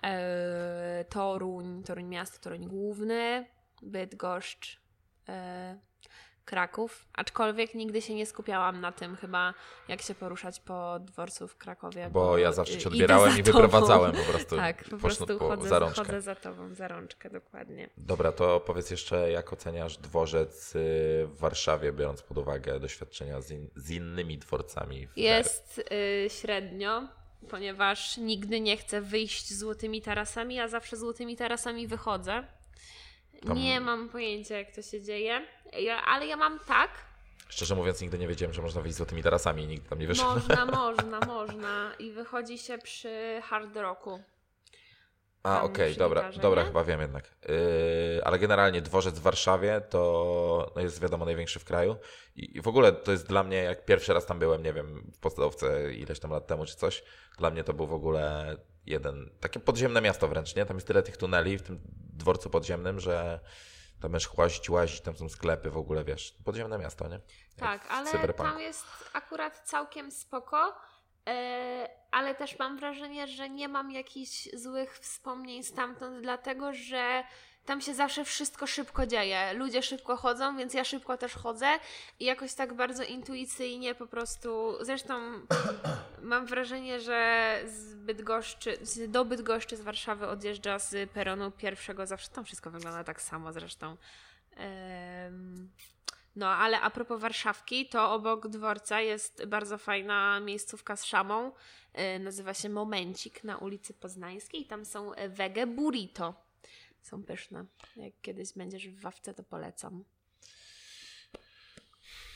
e, 0.03 1.05
Toruń, 1.09 1.83
Toruń 1.83 2.05
miasto, 2.05 2.39
Toruń 2.39 2.67
główny, 2.67 3.45
Bydgoszcz, 3.81 4.79
e, 5.29 5.79
Kraków, 6.45 7.05
aczkolwiek 7.13 7.73
nigdy 7.73 8.01
się 8.01 8.15
nie 8.15 8.25
skupiałam 8.25 8.81
na 8.81 8.91
tym 8.91 9.15
chyba, 9.15 9.53
jak 9.87 10.01
się 10.01 10.15
poruszać 10.15 10.59
po 10.59 10.99
dworcu 10.99 11.47
w 11.47 11.57
Krakowie. 11.57 12.09
Bo, 12.13 12.19
bo 12.19 12.37
ja 12.37 12.51
zawsze 12.51 12.77
cię 12.77 12.89
odbierałem 12.89 13.37
i 13.37 13.43
wyprowadzałem 13.43 14.11
po 14.11 14.31
prostu. 14.31 14.55
tak, 14.65 14.83
po 14.83 14.97
prostu 14.97 15.39
po 15.39 15.47
chodzę, 15.47 15.69
za 15.69 15.79
rączkę. 15.79 16.05
chodzę 16.05 16.21
za 16.21 16.35
tobą, 16.35 16.75
za 16.75 16.87
rączkę, 16.87 17.29
dokładnie. 17.29 17.89
Dobra, 17.97 18.31
to 18.31 18.59
powiedz 18.59 18.91
jeszcze, 18.91 19.31
jak 19.31 19.53
oceniasz 19.53 19.97
dworzec 19.97 20.75
y, 20.75 20.79
w 21.27 21.37
Warszawie, 21.39 21.93
biorąc 21.93 22.21
pod 22.21 22.37
uwagę 22.37 22.79
doświadczenia 22.79 23.41
z, 23.41 23.51
in, 23.51 23.69
z 23.75 23.89
innymi 23.89 24.37
dworcami? 24.37 25.07
Jest 25.15 25.81
y, 25.91 26.29
średnio, 26.29 27.07
ponieważ 27.49 28.17
nigdy 28.17 28.59
nie 28.61 28.77
chcę 28.77 29.01
wyjść 29.01 29.53
złotymi 29.53 30.01
tarasami, 30.01 30.59
a 30.59 30.67
zawsze 30.67 30.97
złotymi 30.97 31.35
tarasami 31.35 31.87
wychodzę. 31.87 32.43
Tam... 33.47 33.57
Nie 33.57 33.81
mam 33.81 34.09
pojęcia, 34.09 34.57
jak 34.57 34.71
to 34.71 34.81
się 34.81 35.01
dzieje, 35.01 35.41
ja, 35.79 36.01
ale 36.05 36.27
ja 36.27 36.37
mam 36.37 36.59
tak. 36.59 36.89
Szczerze 37.49 37.75
mówiąc, 37.75 38.01
nigdy 38.01 38.17
nie 38.17 38.27
wiedziałem, 38.27 38.53
że 38.53 38.61
można 38.61 38.81
wyjść 38.81 38.97
złotymi 38.97 39.23
tarasami 39.23 39.63
i 39.63 39.67
nigdy 39.67 39.89
tam 39.89 39.99
nie 39.99 40.07
wyszedłem. 40.07 40.35
Można, 40.35 40.65
można, 40.81 41.19
można. 41.19 41.91
I 41.99 42.11
wychodzi 42.11 42.57
się 42.57 42.77
przy 42.77 43.41
hard 43.43 43.75
rocku. 43.75 44.19
A, 45.43 45.63
okej, 45.63 45.85
okay, 45.85 45.95
dobra, 45.95 46.31
dobra, 46.41 46.63
chyba 46.63 46.83
wiem 46.83 47.01
jednak. 47.01 47.35
Yy, 47.49 48.21
ale 48.23 48.39
generalnie 48.39 48.81
dworzec 48.81 49.19
w 49.19 49.21
Warszawie 49.21 49.81
to 49.89 50.71
no 50.75 50.81
jest 50.81 51.01
wiadomo 51.01 51.25
największy 51.25 51.59
w 51.59 51.65
kraju. 51.65 51.95
I, 52.35 52.57
I 52.57 52.61
w 52.61 52.67
ogóle 52.67 52.91
to 52.91 53.11
jest 53.11 53.27
dla 53.27 53.43
mnie, 53.43 53.57
jak 53.57 53.85
pierwszy 53.85 54.13
raz 54.13 54.25
tam 54.25 54.39
byłem, 54.39 54.63
nie 54.63 54.73
wiem, 54.73 55.11
w 55.13 55.19
podstawce 55.19 55.93
ileś 55.93 56.19
tam 56.19 56.31
lat 56.31 56.47
temu 56.47 56.65
czy 56.65 56.75
coś, 56.75 57.03
dla 57.37 57.49
mnie 57.49 57.63
to 57.63 57.73
był 57.73 57.87
w 57.87 57.93
ogóle 57.93 58.55
jeden, 58.85 59.29
takie 59.39 59.59
podziemne 59.59 60.01
miasto 60.01 60.27
wręcz, 60.27 60.55
nie? 60.55 60.65
Tam 60.65 60.77
jest 60.77 60.87
tyle 60.87 61.03
tych 61.03 61.17
tuneli 61.17 61.57
w 61.57 61.61
tym 61.61 61.79
dworcu 61.95 62.49
podziemnym, 62.49 62.99
że 62.99 63.39
tam 64.01 64.11
możesz 64.11 64.33
łazić, 64.33 64.69
łazić, 64.69 65.01
tam 65.01 65.15
są 65.15 65.29
sklepy 65.29 65.69
w 65.69 65.77
ogóle, 65.77 66.03
wiesz, 66.03 66.37
podziemne 66.45 66.77
miasto, 66.77 67.07
nie? 67.07 67.13
Jak 67.13 67.21
tak, 67.57 67.87
ale 67.91 68.33
tam 68.33 68.59
jest 68.59 68.85
akurat 69.13 69.61
całkiem 69.65 70.11
spoko, 70.11 70.75
ale 72.11 72.35
też 72.35 72.59
mam 72.59 72.77
wrażenie, 72.77 73.27
że 73.27 73.49
nie 73.49 73.67
mam 73.67 73.91
jakichś 73.91 74.49
złych 74.53 74.99
wspomnień 74.99 75.63
stamtąd, 75.63 76.21
dlatego 76.21 76.73
że 76.73 77.23
tam 77.65 77.81
się 77.81 77.93
zawsze 77.93 78.25
wszystko 78.25 78.67
szybko 78.67 79.05
dzieje. 79.05 79.53
Ludzie 79.53 79.83
szybko 79.83 80.17
chodzą, 80.17 80.57
więc 80.57 80.73
ja 80.73 80.83
szybko 80.83 81.17
też 81.17 81.33
chodzę 81.33 81.67
i 82.19 82.25
jakoś 82.25 82.53
tak 82.53 82.73
bardzo 82.73 83.03
intuicyjnie 83.03 83.95
po 83.95 84.07
prostu. 84.07 84.73
Zresztą 84.81 85.19
mam 86.21 86.45
wrażenie, 86.45 86.99
że 86.99 87.59
z 87.65 87.95
Bydgoszczy, 87.95 88.77
do 89.07 89.25
Bydgoszczy 89.25 89.77
z 89.77 89.81
Warszawy 89.81 90.27
odjeżdża 90.27 90.79
z 90.79 91.11
peronu 91.11 91.51
pierwszego. 91.51 92.05
Zawsze 92.05 92.29
tam 92.29 92.45
wszystko 92.45 92.71
wygląda 92.71 93.03
tak 93.03 93.21
samo 93.21 93.53
zresztą. 93.53 93.97
No, 96.35 96.47
ale 96.47 96.81
a 96.81 96.89
propos 96.89 97.21
Warszawki, 97.21 97.89
to 97.89 98.13
obok 98.13 98.47
dworca 98.47 99.01
jest 99.01 99.45
bardzo 99.45 99.77
fajna 99.77 100.39
miejscówka 100.39 100.95
z 100.95 101.05
szamą. 101.05 101.51
E, 101.93 102.19
nazywa 102.19 102.53
się 102.53 102.69
Momencik 102.69 103.43
na 103.43 103.57
ulicy 103.57 103.93
Poznańskiej. 103.93 104.65
Tam 104.65 104.85
są 104.85 105.11
wege 105.29 105.67
burrito. 105.67 106.33
Są 107.01 107.23
pyszne. 107.23 107.65
Jak 107.95 108.13
kiedyś 108.21 108.53
będziesz 108.53 108.87
w 108.87 109.01
Wawce, 109.01 109.33
to 109.33 109.43
polecam. 109.43 110.03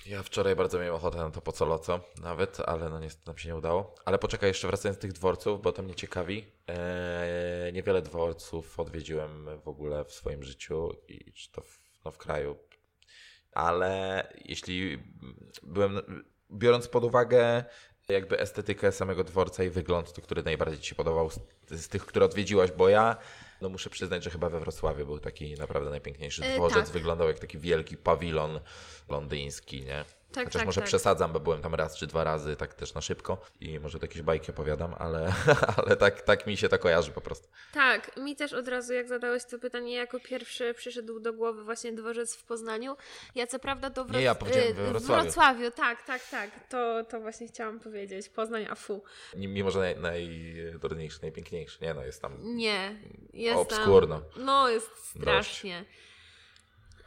Ja 0.06 0.24
wczoraj 0.24 0.56
bardzo 0.56 0.78
miałem 0.80 0.96
ochotę 0.96 1.18
na 1.18 1.32
to 1.32 1.42
po 1.42 1.52
co 1.52 2.02
nawet, 2.22 2.60
ale 2.60 2.90
no 2.90 3.00
niestety 3.00 3.28
nam 3.28 3.38
się 3.38 3.50
nie 3.50 3.56
udało. 3.56 3.96
Ale 4.06 4.20
poczekaj, 4.20 4.50
jeszcze 4.50 4.68
wracając 4.68 4.98
do 4.98 5.02
tych 5.02 5.14
dworców, 5.14 5.62
bo 5.62 5.72
to 5.72 5.84
mnie 5.84 5.96
ciekawi. 5.96 6.46
Eee, 6.68 7.74
niewiele 7.74 8.02
dworców 8.02 8.80
odwiedziłem 8.80 9.60
w 9.64 9.68
ogóle 9.68 10.06
w 10.06 10.12
swoim 10.12 10.44
życiu 10.44 10.92
i 11.08 11.34
czy 11.34 11.52
to 11.52 11.62
w, 11.62 11.80
no, 12.06 12.12
w 12.12 12.18
kraju. 12.18 12.58
Ale 13.52 14.24
jeśli 14.46 15.04
byłem, 15.64 16.24
biorąc 16.52 16.88
pod 16.88 17.04
uwagę 17.04 17.64
jakby 18.10 18.40
estetykę 18.40 18.92
samego 18.92 19.24
dworca 19.24 19.64
i 19.64 19.70
wygląd, 19.70 20.14
to 20.14 20.22
który 20.22 20.44
najbardziej 20.44 20.80
Ci 20.80 20.90
się 20.90 20.96
podobał 20.96 21.30
z, 21.30 21.40
z 21.70 21.88
tych, 21.88 22.06
które 22.06 22.26
odwiedziłaś, 22.26 22.72
bo 22.72 22.90
ja 22.90 23.18
no 23.62 23.70
muszę 23.70 23.90
przyznać, 23.90 24.24
że 24.24 24.30
chyba 24.30 24.50
we 24.50 24.60
Wrocławiu 24.60 25.06
był 25.06 25.20
taki 25.20 25.56
naprawdę 25.56 25.90
najpiękniejszy 25.90 26.46
e, 26.46 26.56
dworzec. 26.56 26.86
tak. 26.86 26.94
Wyglądał 26.94 27.28
jak 27.28 27.40
taki 27.40 27.58
wielki 27.58 27.98
pawilon 27.98 28.60
londyński, 29.10 29.84
nie? 29.84 30.06
Tak, 30.32 30.46
Chociaż 30.46 30.60
tak, 30.60 30.66
może 30.66 30.82
tak. 30.82 30.88
przesadzam, 30.88 31.34
bo 31.34 31.40
byłem 31.40 31.62
tam 31.62 31.76
raz 31.76 31.98
czy 31.98 32.08
dwa 32.08 32.24
razy, 32.24 32.56
tak 32.56 32.74
też 32.74 32.94
na 32.94 33.02
szybko 33.02 33.38
i 33.62 33.80
może 33.80 34.00
to 34.00 34.06
jakieś 34.06 34.22
bajki 34.22 34.52
opowiadam, 34.52 34.96
ale, 35.00 35.34
ale 35.86 35.96
tak, 35.96 36.22
tak 36.22 36.48
mi 36.48 36.58
się 36.58 36.70
to 36.70 36.80
kojarzy 36.80 37.12
po 37.12 37.22
prostu. 37.22 37.48
Tak, 37.74 38.18
mi 38.18 38.36
też 38.36 38.54
od 38.54 38.68
razu 38.68 38.94
jak 38.94 39.08
zadałeś 39.08 39.46
to 39.46 39.60
pytanie, 39.60 39.94
jako 39.94 40.20
pierwszy 40.20 40.74
przyszedł 40.74 41.20
do 41.20 41.34
głowy 41.34 41.64
właśnie 41.64 41.94
dworzec 41.94 42.36
w 42.36 42.44
Poznaniu. 42.44 42.98
Ja 43.36 43.48
co 43.48 43.60
prawda 43.60 43.90
do 43.90 44.06
Wroc... 44.06 44.18
Nie, 44.18 44.24
ja 44.24 44.36
powiedziałem 44.36 44.74
Wrocławiu. 44.74 45.00
W 45.00 45.24
Wrocławiu, 45.24 45.72
tak, 45.72 46.04
tak, 46.04 46.30
tak. 46.32 46.50
To, 46.70 47.04
to 47.04 47.20
właśnie 47.20 47.48
chciałam 47.48 47.80
powiedzieć. 47.80 48.30
Poznań, 48.30 48.68
a 48.70 48.76
fu. 48.76 49.04
Mimo, 49.36 49.72
że 49.72 49.96
naj, 50.00 50.30
najpiękniejszy. 51.22 51.78
Nie 51.82 51.94
no, 51.94 52.04
jest 52.04 52.22
tam... 52.22 52.56
Nie, 52.56 52.96
jest 53.34 53.60
obskurno. 53.60 54.22
Tam, 54.22 54.46
no, 54.46 54.70
jest 54.70 54.98
strasznie. 54.98 55.80
Dość. 55.80 56.17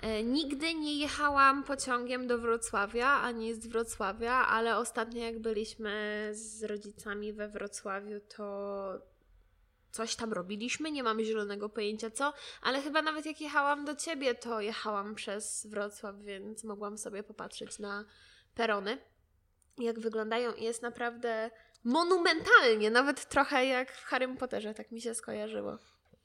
E, 0.00 0.22
nigdy 0.22 0.74
nie 0.74 0.98
jechałam 0.98 1.64
pociągiem 1.64 2.26
do 2.26 2.38
Wrocławia, 2.38 3.08
ani 3.08 3.54
z 3.54 3.66
Wrocławia, 3.66 4.32
ale 4.32 4.76
ostatnio 4.76 5.24
jak 5.24 5.38
byliśmy 5.38 6.28
z 6.32 6.64
rodzicami 6.64 7.32
we 7.32 7.48
Wrocławiu, 7.48 8.20
to 8.36 8.92
coś 9.90 10.16
tam 10.16 10.32
robiliśmy, 10.32 10.90
nie 10.90 11.02
mam 11.02 11.22
zielonego 11.22 11.68
pojęcia 11.68 12.10
co, 12.10 12.32
ale 12.62 12.82
chyba 12.82 13.02
nawet 13.02 13.26
jak 13.26 13.40
jechałam 13.40 13.84
do 13.84 13.96
ciebie, 13.96 14.34
to 14.34 14.60
jechałam 14.60 15.14
przez 15.14 15.66
Wrocław, 15.66 16.16
więc 16.18 16.64
mogłam 16.64 16.98
sobie 16.98 17.22
popatrzeć 17.22 17.78
na 17.78 18.04
perony, 18.54 18.98
jak 19.78 20.00
wyglądają 20.00 20.52
i 20.52 20.64
jest 20.64 20.82
naprawdę 20.82 21.50
monumentalnie, 21.84 22.90
nawet 22.90 23.28
trochę 23.28 23.66
jak 23.66 23.92
w 23.92 24.04
Harrym 24.04 24.36
Potterze, 24.36 24.74
tak 24.74 24.90
mi 24.90 25.00
się 25.00 25.14
skojarzyło. 25.14 25.78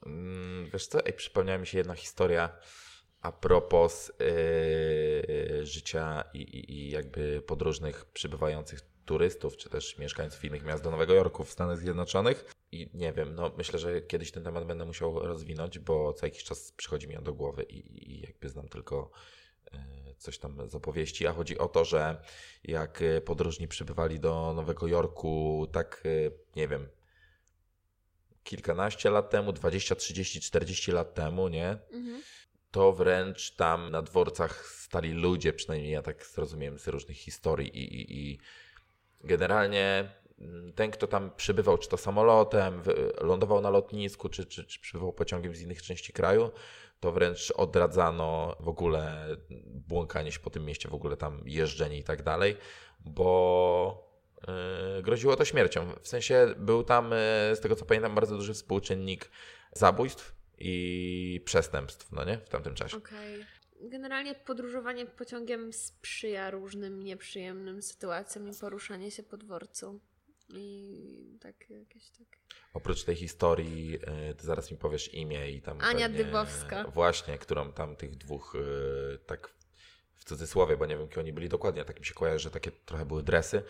Mm, 0.06 0.70
wiesz 0.72 0.86
co, 0.86 1.06
ej, 1.06 1.12
przypomniała 1.12 1.58
mi 1.58 1.66
się 1.66 1.78
jedna 1.78 1.94
historia 1.94 2.50
a 3.26 3.32
propos 3.32 4.12
yy, 4.20 5.66
życia 5.66 6.24
i, 6.34 6.38
i, 6.38 6.72
i, 6.72 6.90
jakby 6.90 7.42
podróżnych 7.46 8.04
przybywających 8.04 8.80
turystów, 9.04 9.56
czy 9.56 9.70
też 9.70 9.98
mieszkańców 9.98 10.44
innych 10.44 10.64
miast 10.64 10.84
do 10.84 10.90
Nowego 10.90 11.14
Jorku 11.14 11.44
w 11.44 11.50
Stanach 11.50 11.78
Zjednoczonych. 11.78 12.44
I 12.72 12.90
nie 12.94 13.12
wiem, 13.12 13.34
no 13.34 13.52
myślę, 13.58 13.78
że 13.78 14.02
kiedyś 14.02 14.32
ten 14.32 14.44
temat 14.44 14.66
będę 14.66 14.84
musiał 14.84 15.18
rozwinąć, 15.18 15.78
bo 15.78 16.12
co 16.12 16.26
jakiś 16.26 16.44
czas 16.44 16.72
przychodzi 16.72 17.08
mi 17.08 17.16
on 17.16 17.24
do 17.24 17.34
głowy 17.34 17.62
i, 17.62 18.10
i 18.12 18.20
jakby 18.20 18.48
znam 18.48 18.68
tylko 18.68 19.10
yy, 19.72 19.80
coś 20.18 20.38
tam 20.38 20.68
z 20.68 20.74
opowieści, 20.74 21.26
a 21.26 21.32
chodzi 21.32 21.58
o 21.58 21.68
to, 21.68 21.84
że 21.84 22.22
jak 22.64 23.02
podróżni 23.24 23.68
przybywali 23.68 24.20
do 24.20 24.52
Nowego 24.56 24.86
Jorku, 24.86 25.66
tak 25.72 26.02
yy, 26.04 26.32
nie 26.56 26.68
wiem, 26.68 26.88
kilkanaście 28.44 29.10
lat 29.10 29.30
temu, 29.30 29.52
20, 29.52 29.94
30, 29.94 30.40
40 30.40 30.92
lat 30.92 31.14
temu, 31.14 31.48
nie? 31.48 31.78
Mhm 31.92 32.22
to 32.76 32.92
wręcz 32.92 33.50
tam 33.50 33.90
na 33.90 34.02
dworcach 34.02 34.66
stali 34.66 35.12
ludzie, 35.12 35.52
przynajmniej 35.52 35.92
ja 35.92 36.02
tak 36.02 36.26
zrozumiałem 36.26 36.78
z 36.78 36.88
różnych 36.88 37.16
historii 37.16 37.68
i, 37.68 38.00
i, 38.00 38.32
i 38.32 38.38
generalnie 39.24 40.12
mm, 40.38 40.72
ten, 40.72 40.90
kto 40.90 41.06
tam 41.06 41.30
przybywał, 41.36 41.78
czy 41.78 41.88
to 41.88 41.96
samolotem, 41.96 42.82
lądował 43.20 43.60
na 43.60 43.70
lotnisku, 43.70 44.28
czy, 44.28 44.46
czy, 44.46 44.64
czy 44.64 44.80
przybywał 44.80 45.12
pociągiem 45.12 45.54
z 45.54 45.60
innych 45.60 45.82
części 45.82 46.12
kraju, 46.12 46.50
to 47.00 47.12
wręcz 47.12 47.52
odradzano 47.56 48.56
w 48.60 48.68
ogóle 48.68 49.26
błąkanie 49.64 50.32
się 50.32 50.40
po 50.40 50.50
tym 50.50 50.64
mieście, 50.64 50.88
w 50.88 50.94
ogóle 50.94 51.16
tam 51.16 51.42
jeżdżenie 51.46 51.98
i 51.98 52.04
tak 52.04 52.22
dalej, 52.22 52.56
bo 53.00 54.08
yy, 54.96 55.02
groziło 55.02 55.36
to 55.36 55.44
śmiercią. 55.44 55.92
W 56.02 56.08
sensie 56.08 56.54
był 56.56 56.84
tam, 56.84 57.10
yy, 57.10 57.56
z 57.56 57.60
tego 57.60 57.76
co 57.76 57.84
pamiętam, 57.84 58.14
bardzo 58.14 58.36
duży 58.36 58.54
współczynnik 58.54 59.30
zabójstw, 59.72 60.35
i 60.58 61.42
przestępstw, 61.44 62.12
no 62.12 62.24
nie? 62.24 62.38
W 62.38 62.48
tamtym 62.48 62.74
czasie. 62.74 62.96
Okej. 62.96 63.34
Okay. 63.34 63.90
Generalnie 63.90 64.34
podróżowanie 64.34 65.06
pociągiem 65.06 65.72
sprzyja 65.72 66.50
różnym 66.50 67.02
nieprzyjemnym 67.02 67.82
sytuacjom 67.82 68.48
i 68.48 68.54
poruszanie 68.54 69.10
się 69.10 69.22
po 69.22 69.36
dworcu. 69.36 70.00
I 70.48 71.38
tak 71.40 71.70
jakieś 71.70 72.10
tak. 72.10 72.26
Oprócz 72.74 73.04
tej 73.04 73.16
historii, 73.16 73.98
e, 74.02 74.34
ty 74.34 74.46
zaraz 74.46 74.70
mi 74.70 74.76
powiesz 74.76 75.14
imię 75.14 75.50
i 75.50 75.62
tam. 75.62 75.78
Ania 75.80 76.08
pewnie, 76.08 76.24
Dybowska. 76.24 76.84
Właśnie, 76.94 77.38
którą 77.38 77.72
tam 77.72 77.96
tych 77.96 78.16
dwóch 78.16 78.56
e, 78.56 79.18
tak 79.18 79.55
w 80.16 80.24
cudzysłowie, 80.24 80.76
bo 80.76 80.86
nie 80.86 80.98
wiem, 80.98 81.08
kim 81.08 81.18
oni 81.18 81.32
byli 81.32 81.48
dokładnie, 81.48 81.84
tak 81.84 82.00
mi 82.00 82.06
się 82.06 82.14
kojarzy, 82.14 82.38
że 82.38 82.50
takie 82.50 82.70
trochę 82.70 83.04
były 83.04 83.22
dresy. 83.22 83.62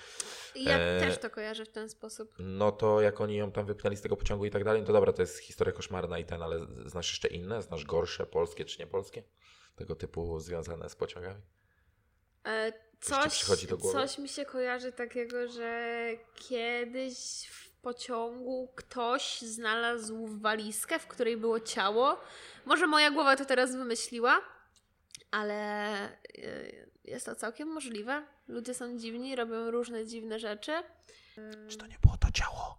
Ja 0.54 0.78
e... 0.78 1.00
też 1.00 1.18
to 1.18 1.30
kojarzę 1.30 1.64
w 1.64 1.68
ten 1.68 1.88
sposób. 1.88 2.34
No 2.38 2.72
to 2.72 3.00
jak 3.00 3.20
oni 3.20 3.36
ją 3.36 3.52
tam 3.52 3.66
wypchnęli 3.66 3.96
z 3.96 4.00
tego 4.00 4.16
pociągu 4.16 4.44
i 4.44 4.50
tak 4.50 4.64
dalej, 4.64 4.80
no 4.80 4.86
to 4.86 4.92
dobra, 4.92 5.12
to 5.12 5.22
jest 5.22 5.38
historia 5.38 5.72
koszmarna 5.72 6.18
i 6.18 6.24
ten, 6.24 6.42
ale 6.42 6.66
znasz 6.86 7.10
jeszcze 7.10 7.28
inne? 7.28 7.62
Znasz 7.62 7.84
gorsze, 7.84 8.26
polskie 8.26 8.64
czy 8.64 8.78
niepolskie? 8.78 9.22
Tego 9.76 9.94
typu 9.94 10.40
związane 10.40 10.88
z 10.88 10.96
pociągami? 10.96 11.42
E, 12.46 12.72
coś, 13.00 13.44
coś 13.92 14.18
mi 14.18 14.28
się 14.28 14.44
kojarzy 14.44 14.92
takiego, 14.92 15.48
że 15.48 16.10
kiedyś 16.34 17.48
w 17.50 17.70
pociągu 17.70 18.72
ktoś 18.74 19.40
znalazł 19.40 20.26
walizkę, 20.26 20.98
w 20.98 21.06
której 21.06 21.36
było 21.36 21.60
ciało. 21.60 22.20
Może 22.64 22.86
moja 22.86 23.10
głowa 23.10 23.36
to 23.36 23.44
teraz 23.44 23.76
wymyśliła, 23.76 24.40
ale 25.30 26.08
y, 26.38 26.90
jest 27.04 27.26
to 27.26 27.34
całkiem 27.34 27.68
możliwe. 27.68 28.26
Ludzie 28.48 28.74
są 28.74 28.98
dziwni, 28.98 29.36
robią 29.36 29.70
różne 29.70 30.06
dziwne 30.06 30.38
rzeczy. 30.38 30.72
Czy 31.68 31.76
to 31.76 31.86
nie 31.86 31.98
było 31.98 32.16
to 32.16 32.32
ciało 32.32 32.78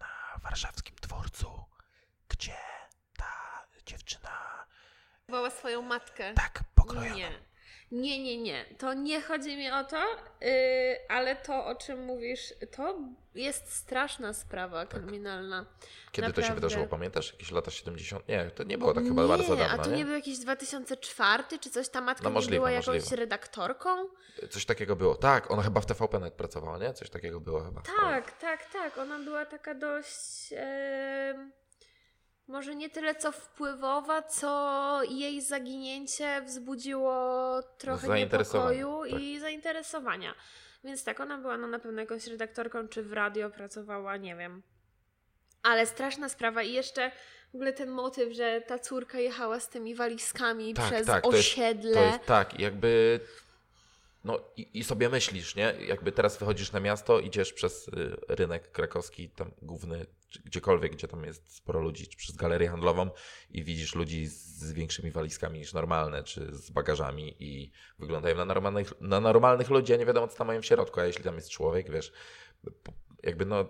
na 0.00 0.40
warszawskim 0.42 0.96
dworcu, 1.02 1.64
gdzie 2.28 2.56
ta 3.16 3.66
dziewczyna. 3.86 4.66
Woła 5.28 5.50
swoją 5.50 5.82
matkę. 5.82 6.34
Tak, 6.34 6.60
pokrojoną. 6.74 7.16
Nie. 7.16 7.47
Nie, 7.92 8.24
nie, 8.24 8.42
nie. 8.42 8.64
To 8.78 8.94
nie 8.94 9.22
chodzi 9.22 9.56
mi 9.56 9.70
o 9.70 9.84
to, 9.84 9.96
yy, 10.40 10.48
ale 11.08 11.36
to, 11.36 11.66
o 11.66 11.74
czym 11.74 12.04
mówisz, 12.04 12.54
to 12.76 12.98
jest 13.34 13.72
straszna 13.72 14.32
sprawa 14.32 14.86
tak. 14.86 15.02
kryminalna. 15.02 15.66
Kiedy 16.12 16.28
Naprawdę. 16.28 16.42
to 16.42 16.48
się 16.48 16.54
wydarzyło, 16.54 16.86
pamiętasz? 16.86 17.32
Jakieś 17.32 17.50
lata 17.50 17.70
70? 17.70 18.28
Nie, 18.28 18.50
to 18.50 18.64
nie 18.64 18.78
było 18.78 18.94
tak 18.94 19.04
chyba 19.04 19.28
bardzo 19.28 19.56
dawno. 19.56 19.74
A 19.74 19.84
to 19.84 19.90
nie, 19.90 19.96
nie 19.96 20.04
był 20.04 20.14
jakiś 20.14 20.38
2004 20.38 21.42
czy 21.60 21.70
coś? 21.70 21.88
Ta 21.88 22.00
matka 22.00 22.24
no, 22.24 22.30
możliwe, 22.30 22.54
nie 22.54 22.58
była 22.58 22.70
jakąś 22.70 22.86
możliwe. 22.86 23.16
redaktorką? 23.16 24.08
Coś 24.50 24.64
takiego 24.64 24.96
było. 24.96 25.14
Tak, 25.14 25.50
ona 25.50 25.62
chyba 25.62 25.80
w 25.80 25.86
TVP 25.86 26.18
nawet 26.18 26.34
pracowała, 26.34 26.78
nie? 26.78 26.94
Coś 26.94 27.10
takiego 27.10 27.40
było 27.40 27.60
chyba. 27.60 27.82
Tak, 28.00 28.38
tak, 28.38 28.72
tak. 28.72 28.98
Ona 28.98 29.18
była 29.18 29.46
taka 29.46 29.74
dość. 29.74 30.50
Yy 30.50 31.58
może 32.48 32.74
nie 32.74 32.90
tyle 32.90 33.14
co 33.14 33.32
wpływowa, 33.32 34.22
co 34.22 35.00
jej 35.08 35.42
zaginięcie 35.42 36.42
wzbudziło 36.42 37.62
trochę 37.78 38.18
niepokoju 38.18 39.02
tak. 39.10 39.20
i 39.20 39.40
zainteresowania. 39.40 40.34
Więc 40.84 41.04
tak, 41.04 41.20
ona 41.20 41.38
była 41.38 41.56
no, 41.56 41.66
na 41.66 41.78
pewno 41.78 42.00
jakąś 42.00 42.26
redaktorką, 42.26 42.88
czy 42.88 43.02
w 43.02 43.12
radio 43.12 43.50
pracowała, 43.50 44.16
nie 44.16 44.36
wiem. 44.36 44.62
Ale 45.62 45.86
straszna 45.86 46.28
sprawa 46.28 46.62
i 46.62 46.72
jeszcze 46.72 47.10
w 47.52 47.54
ogóle 47.54 47.72
ten 47.72 47.90
motyw, 47.90 48.32
że 48.32 48.60
ta 48.66 48.78
córka 48.78 49.18
jechała 49.18 49.60
z 49.60 49.68
tymi 49.68 49.94
walizkami 49.94 50.74
tak, 50.74 50.86
przez 50.86 51.06
tak, 51.06 51.26
osiedle. 51.26 51.92
To 51.94 52.00
jest, 52.00 52.10
to 52.10 52.16
jest, 52.16 52.26
tak, 52.26 52.60
jakby 52.60 53.20
no 54.24 54.40
i, 54.56 54.78
i, 54.78 54.84
sobie 54.84 55.08
myślisz, 55.08 55.56
nie? 55.56 55.74
Jakby 55.86 56.12
teraz 56.12 56.38
wychodzisz 56.38 56.72
na 56.72 56.80
miasto, 56.80 57.20
idziesz 57.20 57.52
przez 57.52 57.88
y, 57.88 58.16
rynek 58.28 58.72
krakowski, 58.72 59.30
tam 59.30 59.50
główny, 59.62 60.06
gdziekolwiek, 60.44 60.92
gdzie 60.92 61.08
tam 61.08 61.24
jest 61.24 61.56
sporo 61.56 61.80
ludzi, 61.80 62.08
czy 62.08 62.16
przez 62.16 62.36
galerię 62.36 62.68
handlową 62.68 63.10
i 63.50 63.64
widzisz 63.64 63.94
ludzi 63.94 64.26
z, 64.26 64.72
większymi 64.72 65.10
walizkami 65.10 65.58
niż 65.58 65.72
normalne, 65.72 66.24
czy 66.24 66.54
z 66.54 66.70
bagażami 66.70 67.36
i 67.38 67.70
wyglądają 67.98 68.36
na 68.36 68.44
normalnych, 68.44 69.00
na 69.00 69.20
normalnych 69.20 69.70
ludzi, 69.70 69.94
a 69.94 69.96
nie 69.96 70.06
wiadomo, 70.06 70.28
co 70.28 70.38
tam 70.38 70.46
mają 70.46 70.62
w 70.62 70.66
środku, 70.66 71.00
a 71.00 71.04
jeśli 71.04 71.24
tam 71.24 71.34
jest 71.34 71.50
człowiek, 71.50 71.90
wiesz, 71.90 72.12
jakby 73.22 73.46
no 73.46 73.68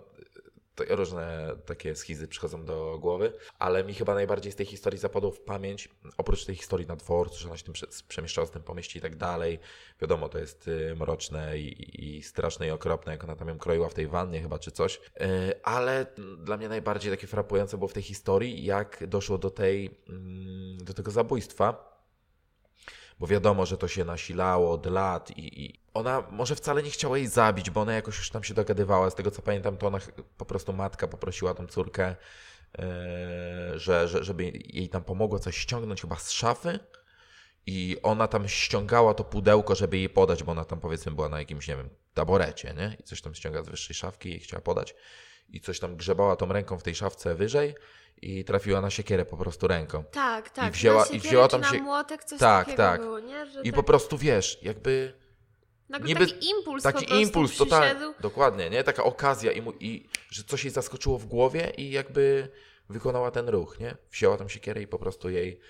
różne 0.89 1.57
takie 1.67 1.95
schizy 1.95 2.29
przychodzą 2.29 2.65
do 2.65 2.99
głowy, 2.99 3.33
ale 3.59 3.85
mi 3.85 3.95
chyba 3.95 4.15
najbardziej 4.15 4.53
z 4.53 4.57
tej 4.57 4.67
historii 4.67 4.99
zapadło 4.99 5.31
w 5.31 5.41
pamięć, 5.41 5.89
oprócz 6.17 6.45
tej 6.45 6.55
historii 6.55 6.87
na 6.87 6.97
dworcu, 6.97 7.39
że 7.39 7.49
ona 7.49 7.57
się 7.57 7.65
tym 7.65 7.75
przemieszczała 8.09 8.47
z 8.47 8.51
tym 8.51 8.63
po 8.63 8.75
mieście 8.75 8.99
i 8.99 9.03
tak 9.03 9.17
dalej. 9.17 9.59
Wiadomo, 10.01 10.29
to 10.29 10.39
jest 10.39 10.69
y, 10.69 10.95
mroczne 10.97 11.59
i, 11.59 12.17
i 12.19 12.23
straszne 12.23 12.67
i 12.67 12.71
okropne, 12.71 13.13
jak 13.13 13.25
ona 13.25 13.37
tam 13.37 13.49
ją 13.49 13.59
kroiła 13.59 13.89
w 13.89 13.95
tej 13.95 14.07
wannie 14.07 14.43
chyba 14.43 14.59
czy 14.59 14.71
coś, 14.71 14.97
y, 14.97 15.63
ale 15.63 16.07
dla 16.39 16.57
mnie 16.57 16.69
najbardziej 16.69 17.11
takie 17.13 17.27
frapujące 17.27 17.79
było 17.79 17.89
w 17.89 17.93
tej 17.93 18.03
historii, 18.03 18.65
jak 18.65 19.07
doszło 19.07 19.39
do 19.39 19.51
tej, 19.51 19.91
mm, 20.09 20.79
do 20.79 20.95
tego 20.95 21.11
zabójstwa 21.11 21.98
bo 23.21 23.27
wiadomo, 23.27 23.67
że 23.67 23.79
to 23.79 23.89
się 23.89 24.05
nasilało 24.05 24.73
od 24.73 24.87
lat 24.87 25.31
i, 25.31 25.65
i, 25.65 25.81
ona 25.95 26.23
może 26.31 26.57
wcale 26.57 26.83
nie 26.83 26.91
chciała 26.91 27.19
jej 27.19 27.27
zabić, 27.27 27.71
bo 27.71 27.81
ona 27.81 27.93
jakoś 27.93 28.19
już 28.19 28.31
tam 28.31 28.45
się 28.45 28.55
dogadywała. 28.55 29.11
Z 29.11 29.15
tego 29.15 29.31
co 29.31 29.43
pamiętam, 29.43 29.77
to 29.77 29.87
ona 29.87 29.99
po 30.37 30.45
prostu 30.45 30.73
matka 30.73 31.09
poprosiła 31.09 31.55
tą 31.55 31.67
córkę, 31.67 32.17
yy, 32.79 32.85
że, 33.79 34.09
że, 34.09 34.25
żeby 34.25 34.45
jej 34.45 34.89
tam 34.89 35.05
pomogło 35.05 35.39
coś 35.39 35.57
ściągnąć 35.57 36.01
chyba 36.01 36.17
z 36.17 36.31
szafy. 36.31 36.79
I 37.67 37.97
ona 38.03 38.29
tam 38.29 38.49
ściągała 38.49 39.15
to 39.15 39.25
pudełko, 39.25 39.75
żeby 39.75 39.99
jej 39.99 40.09
podać, 40.09 40.43
bo 40.43 40.53
ona 40.53 40.65
tam 40.65 40.81
powiedzmy 40.81 41.13
była 41.13 41.29
na 41.29 41.39
jakimś, 41.39 41.69
nie 41.69 41.77
wiem, 41.77 41.89
taborecie, 42.15 42.75
nie? 42.77 42.97
I 43.01 43.03
coś 43.03 43.23
tam 43.23 43.35
ściąga 43.35 43.63
z 43.63 43.69
wyższej 43.69 43.97
szafki 43.97 44.37
i 44.37 44.41
chciała 44.41 44.61
podać. 44.61 44.95
I 45.49 45.61
coś 45.61 45.81
tam 45.81 45.97
grzebała 45.97 46.37
tą 46.37 46.53
ręką 46.53 46.79
w 46.79 46.83
tej 46.83 46.95
szafce 46.95 47.35
wyżej 47.35 47.75
i 48.23 48.45
trafiła 48.45 48.81
na 48.81 48.91
siekierę 48.91 49.25
po 49.25 49.37
prostu 49.37 49.69
ręką. 49.69 50.05
Tak, 50.05 50.51
tak. 50.51 50.69
I 50.69 50.71
wzięła, 50.71 51.07
i 51.07 51.19
wzięła 51.19 51.49
tam 51.49 51.65
się. 51.65 51.81
młotek, 51.81 52.25
coś 52.25 52.39
tak, 52.39 52.75
tak. 52.75 53.01
Było, 53.01 53.21
nie? 53.21 53.47
Że 53.47 53.61
I 53.61 53.65
tak... 53.65 53.75
po 53.75 53.83
prostu 53.83 54.19
wiesz, 54.19 54.59
jakby. 54.63 55.15
Nagle 55.89 56.09
Niby 56.09 56.27
taki 56.27 56.51
impuls 56.51 56.83
taki 56.83 57.07
po 57.07 57.15
impuls 57.15 57.57
totalnie. 57.57 58.13
Dokładnie, 58.21 58.71
nie? 58.71 58.85
Taka 58.85 59.05
okazja 59.05 59.53
i, 59.53 59.63
mu, 59.63 59.73
i 59.81 60.09
że 60.31 60.45
coś 60.45 60.65
jej 60.65 60.73
zaskoczyło 60.73 61.19
w 61.19 61.27
głowie 61.27 61.73
i 61.77 61.91
jakby 61.91 62.49
wykonała 62.89 63.31
ten 63.31 63.49
ruch, 63.49 63.81
nie? 63.81 63.97
Wzięła 64.11 64.37
tam 64.37 64.49
siekierę 64.49 64.83
i 64.83 64.87
po 64.87 64.99
prostu 64.99 65.31
jej 65.31 65.61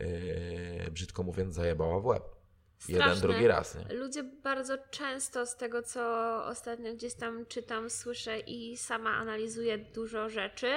yy, 0.00 0.90
brzydko 0.90 1.22
mówiąc 1.22 1.54
zajebała 1.54 2.00
w 2.00 2.06
łeb. 2.06 2.33
Straszne. 2.78 3.04
Jeden, 3.04 3.20
drugi 3.20 3.46
raz. 3.46 3.74
Nie? 3.74 3.96
Ludzie 3.96 4.22
bardzo 4.22 4.78
często 4.90 5.46
z 5.46 5.56
tego, 5.56 5.82
co 5.82 6.00
ostatnio 6.44 6.94
gdzieś 6.94 7.14
tam 7.14 7.46
czytam, 7.46 7.90
słyszę 7.90 8.40
i 8.40 8.76
sama 8.76 9.10
analizuję 9.10 9.78
dużo 9.78 10.28
rzeczy, 10.28 10.70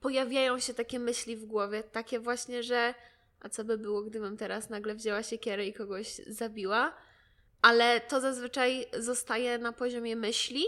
pojawiają 0.00 0.58
się 0.58 0.74
takie 0.74 0.98
myśli 0.98 1.36
w 1.36 1.44
głowie, 1.44 1.82
takie 1.82 2.20
właśnie, 2.20 2.62
że 2.62 2.94
a 3.40 3.48
co 3.48 3.64
by 3.64 3.78
było, 3.78 4.02
gdybym 4.02 4.36
teraz 4.36 4.70
nagle 4.70 4.94
wzięła 4.94 5.22
siekierę 5.22 5.66
i 5.66 5.72
kogoś 5.72 6.14
zabiła? 6.14 6.94
Ale 7.62 8.00
to 8.00 8.20
zazwyczaj 8.20 8.86
zostaje 8.98 9.58
na 9.58 9.72
poziomie 9.72 10.16
myśli, 10.16 10.64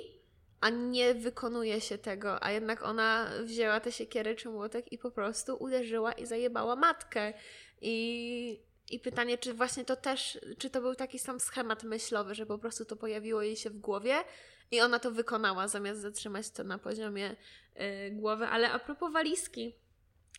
a 0.60 0.70
nie 0.70 1.14
wykonuje 1.14 1.80
się 1.80 1.98
tego, 1.98 2.44
a 2.44 2.50
jednak 2.50 2.82
ona 2.82 3.30
wzięła 3.44 3.80
tę 3.80 3.92
siekierę 3.92 4.34
czy 4.34 4.48
młotek 4.48 4.92
i 4.92 4.98
po 4.98 5.10
prostu 5.10 5.56
uderzyła 5.56 6.12
i 6.12 6.26
zajebała 6.26 6.76
matkę. 6.76 7.32
I, 7.80 8.62
I 8.90 9.00
pytanie, 9.00 9.38
czy 9.38 9.54
właśnie 9.54 9.84
to 9.84 9.96
też, 9.96 10.38
czy 10.58 10.70
to 10.70 10.80
był 10.80 10.94
taki 10.94 11.18
sam 11.18 11.40
schemat 11.40 11.84
myślowy, 11.84 12.34
że 12.34 12.46
po 12.46 12.58
prostu 12.58 12.84
to 12.84 12.96
pojawiło 12.96 13.42
jej 13.42 13.56
się 13.56 13.70
w 13.70 13.78
głowie 13.78 14.14
i 14.70 14.80
ona 14.80 14.98
to 14.98 15.10
wykonała, 15.10 15.68
zamiast 15.68 16.00
zatrzymać 16.00 16.50
to 16.50 16.64
na 16.64 16.78
poziomie 16.78 17.30
y, 17.30 18.10
głowy. 18.10 18.46
Ale 18.46 18.70
a 18.70 18.78
propos 18.78 19.12
walizki, 19.12 19.74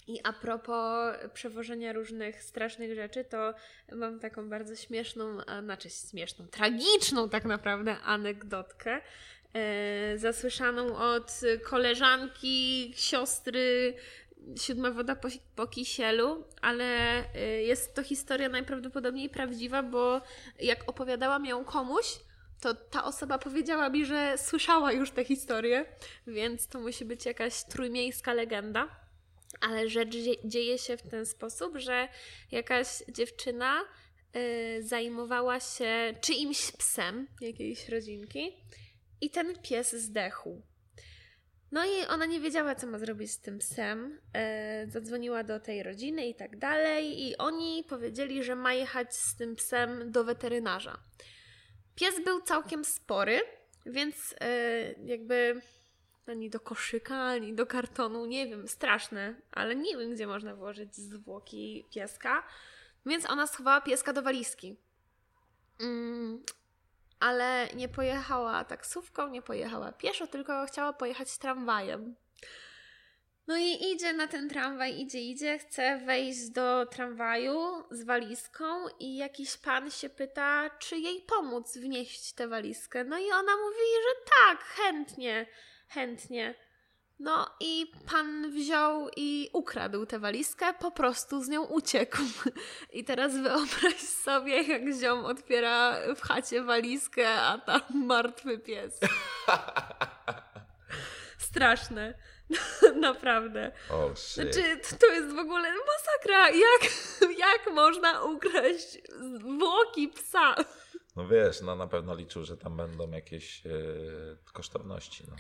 i 0.07 0.19
a 0.23 0.33
propos 0.33 1.15
przewożenia 1.33 1.93
różnych 1.93 2.43
strasznych 2.43 2.95
rzeczy, 2.95 3.23
to 3.23 3.53
mam 3.91 4.19
taką 4.19 4.49
bardzo 4.49 4.75
śmieszną, 4.75 5.37
a 5.47 5.61
znaczy 5.61 5.89
śmieszną, 5.89 6.47
tragiczną 6.47 7.29
tak 7.29 7.45
naprawdę 7.45 7.97
anegdotkę. 7.99 9.01
E, 9.53 10.17
zasłyszaną 10.17 10.97
od 10.97 11.41
koleżanki, 11.63 12.93
siostry, 12.95 13.93
siódma 14.59 14.91
woda 14.91 15.15
po, 15.15 15.27
po 15.55 15.67
kisielu, 15.67 16.43
ale 16.61 16.85
e, 17.35 17.61
jest 17.61 17.95
to 17.95 18.03
historia 18.03 18.49
najprawdopodobniej 18.49 19.29
prawdziwa, 19.29 19.83
bo 19.83 20.21
jak 20.59 20.89
opowiadałam 20.89 21.45
ją 21.45 21.65
komuś, 21.65 22.05
to 22.61 22.73
ta 22.73 23.03
osoba 23.03 23.37
powiedziała 23.37 23.89
mi, 23.89 24.05
że 24.05 24.37
słyszała 24.37 24.91
już 24.91 25.11
tę 25.11 25.23
historię, 25.23 25.85
więc 26.27 26.67
to 26.67 26.79
musi 26.79 27.05
być 27.05 27.25
jakaś 27.25 27.63
trójmiejska 27.63 28.33
legenda. 28.33 29.03
Ale 29.61 29.89
rzecz 29.89 30.15
dzieje 30.45 30.77
się 30.77 30.97
w 30.97 31.01
ten 31.01 31.25
sposób, 31.25 31.77
że 31.77 32.07
jakaś 32.51 32.87
dziewczyna 33.09 33.81
y, 34.35 34.83
zajmowała 34.83 35.59
się 35.59 36.15
czyimś 36.21 36.71
psem 36.71 37.27
jakiejś 37.41 37.89
rodzinki 37.89 38.57
i 39.21 39.29
ten 39.29 39.61
pies 39.61 39.95
zdechł. 39.95 40.61
No 41.73 41.85
i 41.85 42.05
ona 42.09 42.25
nie 42.25 42.39
wiedziała, 42.39 42.75
co 42.75 42.87
ma 42.87 42.99
zrobić 42.99 43.31
z 43.31 43.39
tym 43.39 43.59
psem. 43.59 44.19
Y, 44.85 44.91
zadzwoniła 44.91 45.43
do 45.43 45.59
tej 45.59 45.83
rodziny 45.83 46.27
i 46.27 46.35
tak 46.35 46.57
dalej, 46.57 47.27
i 47.27 47.37
oni 47.37 47.83
powiedzieli, 47.89 48.43
że 48.43 48.55
ma 48.55 48.73
jechać 48.73 49.15
z 49.15 49.35
tym 49.35 49.55
psem 49.55 50.11
do 50.11 50.23
weterynarza. 50.23 50.97
Pies 51.95 52.23
był 52.23 52.41
całkiem 52.41 52.85
spory, 52.85 53.41
więc 53.85 54.31
y, 54.31 54.35
jakby 55.05 55.61
ani 56.27 56.49
do 56.49 56.59
koszyka, 56.59 57.15
ani 57.15 57.53
do 57.53 57.65
kartonu, 57.65 58.25
nie 58.25 58.47
wiem, 58.47 58.67
straszne, 58.67 59.35
ale 59.51 59.75
nie 59.75 59.97
wiem, 59.97 60.13
gdzie 60.13 60.27
można 60.27 60.55
włożyć 60.55 60.95
zwłoki 60.95 61.85
pieska. 61.93 62.43
Więc 63.05 63.29
ona 63.29 63.47
schowała 63.47 63.81
pieska 63.81 64.13
do 64.13 64.21
walizki. 64.21 64.77
Mm, 65.79 66.43
ale 67.23 67.67
nie 67.75 67.89
pojechała 67.89 68.63
taksówką, 68.63 69.29
nie 69.29 69.41
pojechała 69.41 69.91
pieszo, 69.91 70.27
tylko 70.27 70.65
chciała 70.65 70.93
pojechać 70.93 71.37
tramwajem. 71.37 72.15
No 73.47 73.57
i 73.57 73.91
idzie 73.91 74.13
na 74.13 74.27
ten 74.27 74.49
tramwaj, 74.49 75.01
idzie, 75.01 75.21
idzie, 75.21 75.57
chce 75.57 75.97
wejść 75.97 76.49
do 76.49 76.85
tramwaju 76.85 77.83
z 77.91 78.03
walizką 78.03 78.65
i 78.99 79.15
jakiś 79.15 79.57
pan 79.57 79.91
się 79.91 80.09
pyta, 80.09 80.69
czy 80.79 80.97
jej 80.97 81.21
pomóc 81.21 81.77
wnieść 81.77 82.33
tę 82.33 82.47
walizkę. 82.47 83.03
No 83.03 83.17
i 83.17 83.31
ona 83.31 83.51
mówi, 83.57 83.85
że 84.03 84.31
tak, 84.31 84.63
chętnie 84.63 85.45
chętnie. 85.93 86.55
No 87.23 87.49
i 87.59 87.91
pan 88.11 88.51
wziął 88.51 89.09
i 89.15 89.49
ukradł 89.53 90.05
tę 90.05 90.19
walizkę, 90.19 90.73
po 90.73 90.91
prostu 90.91 91.43
z 91.43 91.49
nią 91.49 91.63
uciekł. 91.63 92.17
I 92.93 93.03
teraz 93.03 93.37
wyobraź 93.37 93.99
sobie, 93.99 94.63
jak 94.63 94.81
ziom 94.93 95.25
otwiera 95.25 95.95
w 96.15 96.21
chacie 96.21 96.63
walizkę, 96.63 97.29
a 97.29 97.57
tam 97.57 97.81
martwy 97.93 98.59
pies. 98.59 98.99
Straszne. 101.37 102.13
Naprawdę. 102.95 103.71
Oh, 103.89 104.15
shit. 104.15 104.33
Znaczy, 104.33 104.97
to 104.99 105.07
jest 105.07 105.35
w 105.35 105.39
ogóle 105.39 105.69
masakra. 105.71 106.49
Jak, 106.49 106.91
jak 107.37 107.73
można 107.73 108.23
ukraść 108.23 108.97
zwłoki 109.39 110.07
psa? 110.07 110.55
No 111.15 111.27
wiesz, 111.27 111.61
no 111.61 111.75
na 111.75 111.87
pewno 111.87 112.15
liczył, 112.15 112.45
że 112.45 112.57
tam 112.57 112.77
będą 112.77 113.11
jakieś 113.11 113.65
yy, 113.65 114.37
kosztowności. 114.53 115.23
No. 115.29 115.35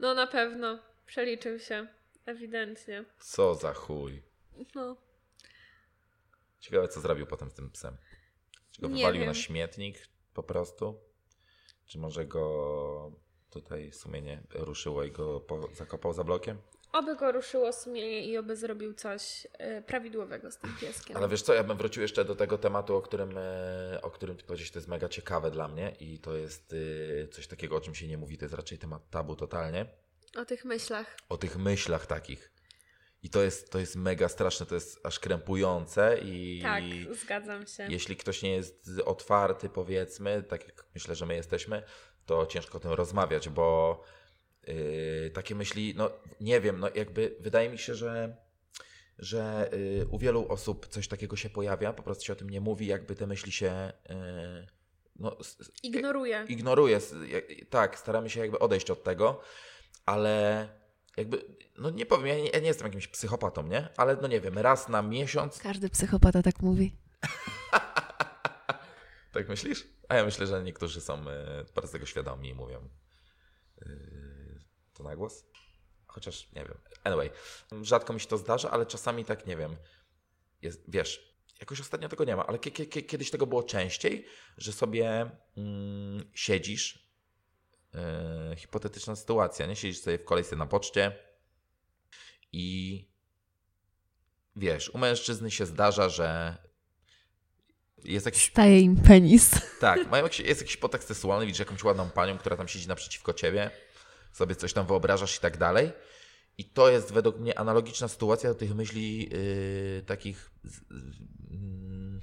No 0.00 0.14
na 0.14 0.26
pewno. 0.26 0.78
Przeliczył 1.06 1.58
się. 1.58 1.86
Ewidentnie. 2.26 3.04
Co 3.20 3.54
za 3.54 3.74
chuj. 3.74 4.22
No. 4.74 4.96
Ciekawe, 6.60 6.88
co 6.88 7.00
zrobił 7.00 7.26
potem 7.26 7.50
z 7.50 7.54
tym 7.54 7.70
psem. 7.70 7.96
Czy 8.70 8.82
go 8.82 8.88
wywalił 8.88 9.24
na 9.26 9.34
śmietnik 9.34 10.08
po 10.34 10.42
prostu? 10.42 11.00
Czy 11.86 11.98
może 11.98 12.26
go 12.26 13.12
tutaj 13.50 13.92
sumienie 13.92 14.42
ruszyło 14.54 15.04
i 15.04 15.12
go 15.12 15.40
po, 15.40 15.68
zakopał 15.74 16.12
za 16.12 16.24
blokiem? 16.24 16.58
Oby 16.92 17.16
go 17.16 17.32
ruszyło 17.32 17.72
sumienie 17.72 18.26
i 18.26 18.38
oby 18.38 18.56
zrobił 18.56 18.94
coś 18.94 19.46
y, 19.46 19.82
prawidłowego 19.82 20.50
z 20.50 20.58
tym 20.58 20.76
pieskiem. 20.80 21.16
Ale 21.16 21.28
wiesz 21.28 21.42
co, 21.42 21.54
ja 21.54 21.64
bym 21.64 21.76
wrócił 21.76 22.02
jeszcze 22.02 22.24
do 22.24 22.34
tego 22.34 22.58
tematu, 22.58 22.96
o 22.96 23.02
którym, 23.02 23.38
y, 23.38 24.00
o 24.02 24.10
którym 24.10 24.36
ty 24.36 24.44
powiedziałeś, 24.44 24.70
to 24.70 24.78
jest 24.78 24.88
mega 24.88 25.08
ciekawe 25.08 25.50
dla 25.50 25.68
mnie 25.68 25.96
i 26.00 26.18
to 26.18 26.36
jest 26.36 26.72
y, 26.72 27.28
coś 27.32 27.46
takiego, 27.46 27.76
o 27.76 27.80
czym 27.80 27.94
się 27.94 28.08
nie 28.08 28.18
mówi, 28.18 28.38
to 28.38 28.44
jest 28.44 28.54
raczej 28.54 28.78
temat 28.78 29.10
tabu 29.10 29.36
totalnie. 29.36 29.86
O 30.36 30.44
tych 30.44 30.64
myślach. 30.64 31.16
O 31.28 31.36
tych 31.38 31.56
myślach 31.56 32.06
takich. 32.06 32.52
I 33.22 33.30
to 33.30 33.42
jest, 33.42 33.70
to 33.72 33.78
jest 33.78 33.96
mega 33.96 34.28
straszne, 34.28 34.66
to 34.66 34.74
jest 34.74 35.06
aż 35.06 35.18
krępujące 35.18 36.18
i... 36.22 36.60
Tak, 36.62 36.82
zgadzam 37.14 37.66
się. 37.66 37.86
Jeśli 37.90 38.16
ktoś 38.16 38.42
nie 38.42 38.52
jest 38.52 38.90
otwarty, 39.04 39.68
powiedzmy, 39.68 40.42
tak 40.42 40.64
jak 40.66 40.86
myślę, 40.94 41.14
że 41.14 41.26
my 41.26 41.34
jesteśmy, 41.34 41.82
to 42.26 42.46
ciężko 42.46 42.78
o 42.78 42.80
tym 42.80 42.90
rozmawiać, 42.92 43.48
bo 43.48 44.02
Yy, 44.66 45.30
takie 45.34 45.54
myśli, 45.54 45.94
no 45.96 46.10
nie 46.40 46.60
wiem, 46.60 46.80
no 46.80 46.88
jakby 46.94 47.36
wydaje 47.40 47.68
mi 47.70 47.78
się, 47.78 47.94
że, 47.94 48.36
że 49.18 49.70
yy, 49.72 50.06
u 50.10 50.18
wielu 50.18 50.48
osób 50.48 50.86
coś 50.86 51.08
takiego 51.08 51.36
się 51.36 51.50
pojawia, 51.50 51.92
po 51.92 52.02
prostu 52.02 52.24
się 52.24 52.32
o 52.32 52.36
tym 52.36 52.50
nie 52.50 52.60
mówi, 52.60 52.86
jakby 52.86 53.14
te 53.14 53.26
myśli 53.26 53.52
się 53.52 53.92
yy, 54.08 54.14
no, 55.16 55.36
s- 55.40 55.58
jak- 57.28 57.44
Tak, 57.70 57.98
staramy 57.98 58.30
się 58.30 58.40
jakby 58.40 58.58
odejść 58.58 58.90
od 58.90 59.04
tego, 59.04 59.40
ale 60.06 60.68
jakby, 61.16 61.56
no 61.78 61.90
nie 61.90 62.06
powiem, 62.06 62.26
ja 62.26 62.34
nie, 62.36 62.48
ja 62.50 62.58
nie 62.60 62.66
jestem 62.66 62.86
jakimś 62.86 63.08
psychopatą, 63.08 63.66
nie? 63.66 63.88
Ale 63.96 64.16
no 64.22 64.28
nie 64.28 64.40
wiem, 64.40 64.58
raz 64.58 64.88
na 64.88 65.02
miesiąc. 65.02 65.58
Każdy 65.58 65.90
psychopata 65.90 66.42
tak 66.42 66.60
mówi. 66.62 66.96
Tak 69.32 69.48
myślisz? 69.48 69.86
A 70.08 70.14
ja 70.14 70.24
myślę, 70.24 70.46
że 70.46 70.62
niektórzy 70.62 71.00
są 71.00 71.30
e, 71.30 71.64
bardzo 71.74 71.92
tego 71.92 72.06
świadomi 72.06 72.48
i 72.48 72.54
mówią 72.54 72.88
e, 73.82 73.86
to 74.94 75.02
na 75.02 75.16
głos. 75.16 75.44
Chociaż 76.06 76.52
nie 76.52 76.64
wiem. 76.64 76.78
Anyway, 77.04 77.30
rzadko 77.82 78.12
mi 78.12 78.20
się 78.20 78.26
to 78.26 78.38
zdarza, 78.38 78.70
ale 78.70 78.86
czasami 78.86 79.24
tak 79.24 79.46
nie 79.46 79.56
wiem. 79.56 79.76
Jest, 80.62 80.82
wiesz, 80.88 81.36
jakoś 81.60 81.80
ostatnio 81.80 82.08
tego 82.08 82.24
nie 82.24 82.36
ma, 82.36 82.46
ale 82.46 82.58
kie- 82.58 82.70
kie- 82.72 82.86
kie- 82.86 83.02
kiedyś 83.02 83.30
tego 83.30 83.46
było 83.46 83.62
częściej, 83.62 84.26
że 84.58 84.72
sobie 84.72 85.30
mm, 85.56 86.30
siedzisz. 86.34 87.05
E, 87.96 88.56
hipotetyczna 88.56 89.16
sytuacja, 89.16 89.66
nie? 89.66 89.76
Siedzisz 89.76 90.00
sobie 90.00 90.18
w 90.18 90.24
kolejce 90.24 90.56
na 90.56 90.66
poczcie 90.66 91.12
i 92.52 93.04
wiesz, 94.56 94.88
u 94.88 94.98
mężczyzny 94.98 95.50
się 95.50 95.66
zdarza, 95.66 96.08
że 96.08 96.56
jest 98.04 98.26
jakiś 98.26 98.44
Staje 98.44 98.80
im 98.80 98.96
penis. 98.96 99.50
tak, 99.80 100.10
mają 100.10 100.24
jakiś, 100.24 100.40
jest 100.40 100.60
jakiś 100.60 100.76
podtekst 100.76 101.08
seksualny, 101.08 101.46
widzisz 101.46 101.60
jakąś 101.60 101.84
ładną 101.84 102.10
panią, 102.10 102.38
która 102.38 102.56
tam 102.56 102.68
siedzi 102.68 102.88
naprzeciwko 102.88 103.32
ciebie, 103.32 103.70
sobie 104.32 104.54
coś 104.54 104.72
tam 104.72 104.86
wyobrażasz 104.86 105.36
i 105.36 105.40
tak 105.40 105.56
dalej. 105.56 105.92
I 106.58 106.64
to 106.64 106.90
jest 106.90 107.12
według 107.12 107.38
mnie 107.38 107.58
analogiczna 107.58 108.08
sytuacja 108.08 108.50
do 108.50 108.54
tych 108.54 108.74
myśli 108.74 109.30
yy, 109.30 110.02
takich, 110.06 110.50
mm, 111.50 112.20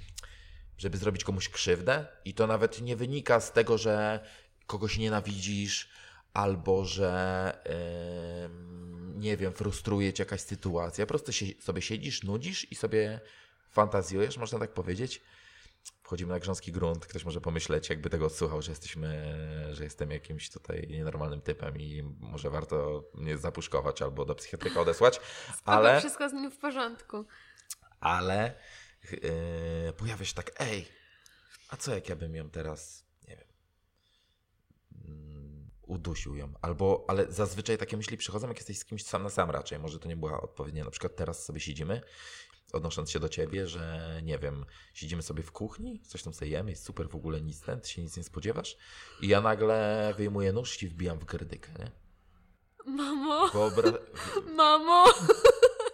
żeby 0.78 0.98
zrobić 0.98 1.24
komuś 1.24 1.48
krzywdę. 1.48 2.06
I 2.24 2.34
to 2.34 2.46
nawet 2.46 2.80
nie 2.80 2.96
wynika 2.96 3.40
z 3.40 3.52
tego, 3.52 3.78
że 3.78 4.24
kogoś 4.66 4.98
nienawidzisz 4.98 5.88
albo 6.32 6.84
że 6.84 7.52
nie 9.14 9.36
wiem, 9.36 9.52
frustruje 9.52 10.12
cię 10.12 10.22
jakaś 10.22 10.40
sytuacja. 10.40 11.06
Po 11.06 11.08
prostu 11.08 11.32
się, 11.32 11.46
sobie 11.60 11.82
siedzisz, 11.82 12.22
nudzisz 12.22 12.72
i 12.72 12.74
sobie 12.74 13.20
fantazjujesz, 13.70 14.38
można 14.38 14.58
tak 14.58 14.72
powiedzieć 14.72 15.22
wchodzimy 16.02 16.32
na 16.32 16.40
grząski 16.40 16.72
grunt, 16.72 17.06
ktoś 17.06 17.24
może 17.24 17.40
pomyśleć, 17.40 17.90
jakby 17.90 18.10
tego 18.10 18.26
odsłuchał, 18.26 18.62
że 18.62 18.72
jesteśmy, 18.72 19.36
że 19.72 19.84
jestem 19.84 20.10
jakimś 20.10 20.50
tutaj 20.50 20.86
nienormalnym 20.90 21.40
typem 21.40 21.80
i 21.80 22.02
może 22.20 22.50
warto 22.50 23.04
mnie 23.14 23.38
zapuszkować 23.38 24.02
albo 24.02 24.24
do 24.24 24.34
psychiatryka 24.34 24.80
odesłać, 24.80 25.20
Ale 25.64 25.90
ale, 25.90 26.00
wszystko 26.00 26.28
z 26.28 26.32
nim 26.32 26.50
w 26.50 26.58
porządku. 26.58 27.24
ale 28.00 28.54
yy, 29.12 29.92
pojawia 29.96 30.24
się 30.24 30.34
tak, 30.34 30.50
ej, 30.58 30.88
a 31.68 31.76
co 31.76 31.94
jak 31.94 32.08
ja 32.08 32.16
bym 32.16 32.34
ją 32.34 32.50
teraz, 32.50 33.03
udusił 35.86 36.36
ją, 36.36 36.52
albo, 36.62 37.04
ale 37.08 37.32
zazwyczaj 37.32 37.78
takie 37.78 37.96
myśli 37.96 38.16
przychodzą, 38.16 38.48
jak 38.48 38.56
jesteś 38.56 38.78
z 38.78 38.84
kimś 38.84 39.04
sam 39.04 39.22
na 39.22 39.30
sam 39.30 39.50
raczej, 39.50 39.78
może 39.78 39.98
to 39.98 40.08
nie 40.08 40.16
była 40.16 40.40
odpowiednia, 40.40 40.84
na 40.84 40.90
przykład 40.90 41.16
teraz 41.16 41.44
sobie 41.44 41.60
siedzimy, 41.60 42.00
odnosząc 42.72 43.10
się 43.10 43.20
do 43.20 43.28
ciebie, 43.28 43.66
że 43.66 44.20
nie 44.22 44.38
wiem, 44.38 44.66
siedzimy 44.94 45.22
sobie 45.22 45.42
w 45.42 45.52
kuchni, 45.52 46.00
coś 46.00 46.22
tam 46.22 46.34
sobie 46.34 46.50
jemy, 46.50 46.70
jest 46.70 46.84
super 46.84 47.08
w 47.08 47.14
ogóle 47.14 47.40
nic 47.40 47.60
ten, 47.60 47.80
ty 47.80 47.88
się 47.88 48.02
nic 48.02 48.16
nie 48.16 48.24
spodziewasz? 48.24 48.76
I 49.22 49.28
ja 49.28 49.40
nagle 49.40 50.14
wyjmuję 50.16 50.52
nóż 50.52 50.82
i 50.82 50.88
wbijam 50.88 51.18
w 51.18 51.24
gardykę, 51.24 51.72
nie? 51.78 51.90
Mamo, 52.86 53.48
Wyobra- 53.48 53.98
mamo, 54.56 55.04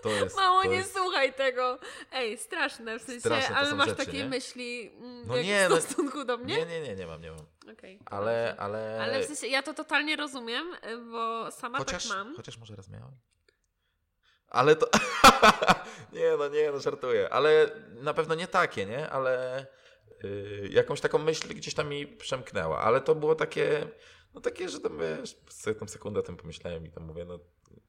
to 0.03 0.09
jest, 0.09 0.37
mamo, 0.37 0.63
to 0.63 0.69
nie 0.69 0.77
jest... 0.77 0.97
słuchaj 0.97 1.35
tego. 1.35 1.79
Ej, 2.13 2.39
straszne 2.39 2.99
w 2.99 3.03
sensie, 3.03 3.21
Straszne 3.21 3.57
ale 3.57 3.75
masz 3.75 3.89
rzeczy, 3.89 4.07
takie 4.07 4.19
nie? 4.19 4.29
myśli 4.29 4.91
mm, 4.97 5.27
No 5.27 5.35
w 5.35 5.37
nie, 5.37 5.43
nie, 5.43 5.69
no- 5.69 5.81
stosunku 5.81 6.25
do 6.25 6.37
mnie? 6.37 6.57
Nie, 6.57 6.67
nie, 6.67 6.81
nie, 6.81 6.97
nie 6.97 7.07
mam, 7.07 7.23
nie 7.23 7.31
mam. 7.31 7.47
Okej. 7.73 7.99
Ale, 8.07 8.57
ale... 8.59 8.99
Ale 9.03 9.23
w 9.23 9.27
sensie, 9.27 9.47
ja 9.47 9.63
to 9.63 9.75
totalnie 9.75 10.17
rozumiem, 10.17 10.75
y, 10.75 10.99
bo 10.99 11.51
sama 11.51 11.79
chociaż, 11.79 12.09
tak 12.09 12.17
mam. 12.17 12.37
chociaż 12.37 12.59
może 12.59 12.77
raz 12.77 12.89
miałem. 12.89 13.13
Ale 14.49 14.77
to... 14.77 14.89
nie, 16.13 16.37
no 16.39 16.49
nie, 16.49 16.71
no 16.73 16.81
żartuję. 16.81 17.29
Ale 17.33 17.71
na 17.95 18.15
pewno 18.15 18.35
nie 18.35 18.47
takie, 18.47 18.87
nie? 18.87 19.11
Ale 19.11 19.67
yy, 20.23 20.69
jakąś 20.71 21.01
taką 21.01 21.19
myśl 21.19 21.49
gdzieś 21.49 21.75
tam 21.75 21.89
mi 21.89 22.07
przemknęła. 22.07 22.81
Ale 22.81 23.01
to 23.01 23.15
było 23.15 23.35
takie... 23.35 23.89
No 24.35 24.41
takie, 24.41 24.69
że 24.69 24.81
tam 24.81 24.99
wiesz, 24.99 25.37
sobie 25.49 25.77
tam 25.77 25.89
sekundę 25.89 26.21
o 26.21 26.23
tym 26.23 26.37
pomyślałem 26.37 26.87
i 26.87 26.91
tam 26.91 27.03
mówię, 27.03 27.25
no 27.25 27.39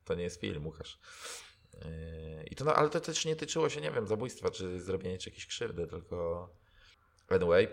to 0.05 0.15
nie 0.15 0.23
jest 0.23 0.41
film, 0.41 0.65
Łukasz. 0.65 0.99
Yy, 1.85 2.43
I 2.51 2.55
to, 2.55 2.65
no, 2.65 2.73
ale 2.73 2.89
to 2.89 2.99
też 2.99 3.25
nie 3.25 3.35
tyczyło 3.35 3.69
się, 3.69 3.81
nie 3.81 3.91
wiem, 3.91 4.07
zabójstwa, 4.07 4.51
czy 4.51 4.79
zrobienia 4.79 5.17
czy 5.17 5.29
jakiejś 5.29 5.47
krzywdy, 5.47 5.87
tylko... 5.87 6.49
Anyway, 7.29 7.67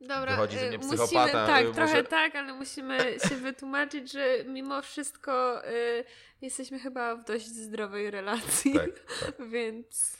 Dobra, 0.00 0.26
Wychodzi 0.26 0.56
ze 0.56 0.64
y, 0.64 0.68
mnie 0.68 0.78
musimy, 0.78 0.96
psychopata, 0.96 1.46
tak, 1.46 1.66
y, 1.66 1.72
trochę 1.72 2.04
tak, 2.04 2.36
ale 2.36 2.54
musimy 2.54 3.16
się 3.28 3.36
wytłumaczyć, 3.36 4.12
że 4.12 4.44
mimo 4.44 4.82
wszystko 4.82 5.62
y, 5.68 6.04
jesteśmy 6.42 6.78
chyba 6.78 7.16
w 7.16 7.24
dość 7.24 7.46
zdrowej 7.46 8.10
relacji, 8.10 8.72
tak, 8.72 8.90
tak. 9.20 9.48
więc 9.52 10.16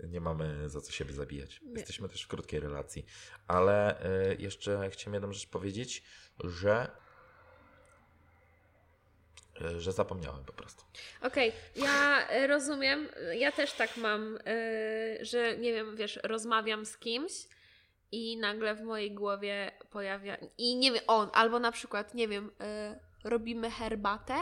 Nie 0.00 0.20
mamy 0.20 0.68
za 0.68 0.80
co 0.80 0.92
siebie 0.92 1.12
zabijać. 1.12 1.60
Nie. 1.62 1.72
Jesteśmy 1.72 2.08
też 2.08 2.22
w 2.22 2.28
krótkiej 2.28 2.60
relacji. 2.60 3.06
Ale 3.46 4.04
y, 4.30 4.36
jeszcze 4.38 4.90
chciałem 4.90 5.14
jedną 5.14 5.32
rzecz 5.32 5.46
powiedzieć, 5.46 6.02
że 6.44 6.86
y, 6.86 7.07
że 9.78 9.92
zapomniałem 9.92 10.44
po 10.44 10.52
prostu. 10.52 10.84
Okej, 11.22 11.52
ja 11.76 12.28
e, 12.28 12.46
rozumiem, 12.46 13.08
ja 13.34 13.52
też 13.52 13.72
tak 13.72 13.96
mam, 13.96 14.38
e, 14.46 15.24
że 15.24 15.58
nie 15.58 15.72
wiem, 15.72 15.96
wiesz, 15.96 16.20
rozmawiam 16.22 16.86
z 16.86 16.98
kimś 16.98 17.32
i 18.12 18.36
nagle 18.36 18.74
w 18.74 18.82
mojej 18.82 19.12
głowie 19.14 19.72
pojawia, 19.90 20.36
i 20.58 20.76
nie 20.76 20.92
wiem, 20.92 21.02
on, 21.06 21.30
albo 21.32 21.58
na 21.58 21.72
przykład, 21.72 22.14
nie 22.14 22.28
wiem, 22.28 22.50
e, 22.60 23.00
robimy 23.24 23.70
herbatę 23.70 24.34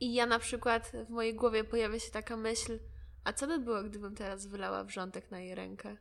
i 0.00 0.14
ja 0.14 0.26
na 0.26 0.38
przykład 0.38 0.92
w 1.06 1.10
mojej 1.10 1.34
głowie 1.34 1.64
pojawia 1.64 1.98
się 1.98 2.10
taka 2.10 2.36
myśl, 2.36 2.78
a 3.24 3.32
co 3.32 3.46
by 3.46 3.58
było, 3.58 3.82
gdybym 3.82 4.14
teraz 4.14 4.46
wylała 4.46 4.84
wrzątek 4.84 5.30
na 5.30 5.40
jej 5.40 5.54
rękę? 5.54 5.96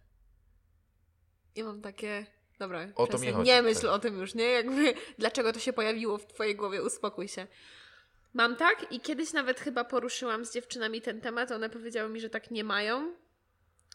I 1.55 1.63
mam 1.63 1.81
takie, 1.81 2.25
dobra, 2.59 2.87
O 2.95 3.07
to 3.07 3.17
mi 3.17 3.31
chodzi, 3.31 3.47
nie 3.47 3.55
tak. 3.55 3.63
myśl 3.63 3.87
o 3.87 3.99
tym 3.99 4.19
już, 4.19 4.35
nie? 4.35 4.43
Jakby, 4.43 4.93
dlaczego 5.17 5.53
to 5.53 5.59
się 5.59 5.73
pojawiło 5.73 6.17
w 6.17 6.27
twojej 6.27 6.55
głowie, 6.55 6.83
uspokój 6.83 7.27
się. 7.27 7.47
Mam 8.35 8.55
tak 8.55 8.91
i 8.91 8.99
kiedyś 8.99 9.33
nawet 9.33 9.59
chyba 9.59 9.83
poruszyłam 9.83 10.45
z 10.45 10.53
dziewczynami 10.53 11.01
ten 11.01 11.21
temat. 11.21 11.51
One 11.51 11.69
powiedziały 11.69 12.09
mi, 12.09 12.21
że 12.21 12.29
tak 12.29 12.51
nie 12.51 12.63
mają. 12.63 13.15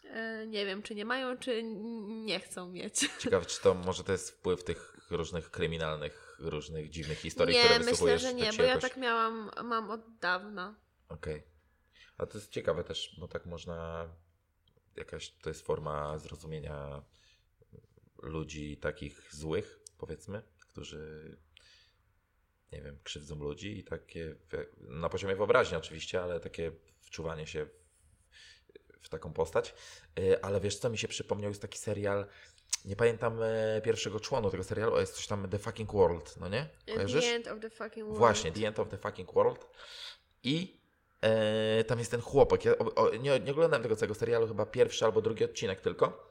E, 0.03 0.47
nie 0.47 0.65
wiem, 0.65 0.83
czy 0.83 0.95
nie 0.95 1.05
mają, 1.05 1.37
czy 1.37 1.63
nie 2.03 2.39
chcą 2.39 2.69
mieć. 2.69 2.99
Ciekawe, 3.19 3.45
czy 3.45 3.61
to 3.61 3.73
może 3.73 4.03
to 4.03 4.11
jest 4.11 4.31
wpływ 4.31 4.63
tych 4.63 4.97
różnych 5.09 5.51
kryminalnych, 5.51 6.35
różnych 6.39 6.89
dziwnych 6.89 7.17
historii, 7.17 7.55
nie, 7.55 7.63
które 7.63 7.79
myślę, 7.79 7.91
wysłuchujesz. 7.91 8.21
że 8.21 8.33
nie, 8.33 8.45
tak 8.45 8.55
bo 8.55 8.63
ja 8.63 8.69
jakoś... 8.69 8.81
tak 8.81 8.97
miałam, 8.97 9.51
mam 9.63 9.91
od 9.91 10.17
dawna. 10.17 10.75
Okej. 11.09 11.43
A 12.17 12.25
to 12.25 12.37
jest 12.37 12.51
ciekawe 12.51 12.83
też, 12.83 13.15
bo 13.19 13.27
tak 13.27 13.45
można. 13.45 14.07
Jakaś 14.95 15.29
to 15.29 15.49
jest 15.49 15.65
forma 15.65 16.17
zrozumienia 16.17 17.01
ludzi 18.21 18.77
takich 18.77 19.35
złych, 19.35 19.79
powiedzmy, 19.97 20.41
którzy 20.59 21.37
nie 22.71 22.81
wiem, 22.81 22.99
krzywdzą 23.03 23.35
ludzi 23.35 23.79
i 23.79 23.83
takie 23.83 24.35
na 24.79 25.09
poziomie 25.09 25.35
wyobraźni 25.35 25.77
oczywiście, 25.77 26.21
ale 26.21 26.39
takie 26.39 26.71
wczuwanie 27.01 27.47
się 27.47 27.67
w, 29.01 29.09
taką 29.09 29.33
postać. 29.33 29.73
Y, 30.19 30.41
Ale 30.41 30.59
wiesz, 30.59 30.77
co 30.77 30.89
mi 30.89 30.97
się 30.97 31.07
przypomniał, 31.07 31.49
jest 31.49 31.61
taki 31.61 31.77
serial. 31.77 32.25
Nie 32.85 32.95
pamiętam 32.95 33.39
e, 33.43 33.81
pierwszego 33.81 34.19
członu 34.19 34.49
tego 34.49 34.63
serialu, 34.63 34.99
jest 34.99 35.15
coś 35.15 35.27
tam 35.27 35.49
The 35.49 35.59
Fucking 35.59 35.93
World, 35.93 36.37
no 36.39 36.49
nie? 36.49 36.69
Kojarzysz? 36.93 37.25
The 37.25 37.35
end 37.35 37.47
of 37.47 37.59
the 37.59 37.69
fucking 37.69 38.05
world. 38.05 38.17
Właśnie, 38.17 38.51
The 38.51 38.67
End 38.67 38.79
of 38.79 38.89
the 38.89 38.97
Fucking 38.97 39.33
World. 39.33 39.67
I 40.43 40.81
e, 41.21 41.83
tam 41.83 41.99
jest 41.99 42.11
ten 42.11 42.21
chłopak. 42.21 42.65
Ja 42.65 42.77
o, 42.77 42.95
o, 42.95 43.15
nie, 43.15 43.39
nie 43.39 43.51
oglądałem 43.51 43.83
tego 43.83 43.95
całego 43.95 44.15
serialu, 44.15 44.47
chyba 44.47 44.65
pierwszy 44.65 45.05
albo 45.05 45.21
drugi 45.21 45.43
odcinek 45.43 45.81
tylko. 45.81 46.30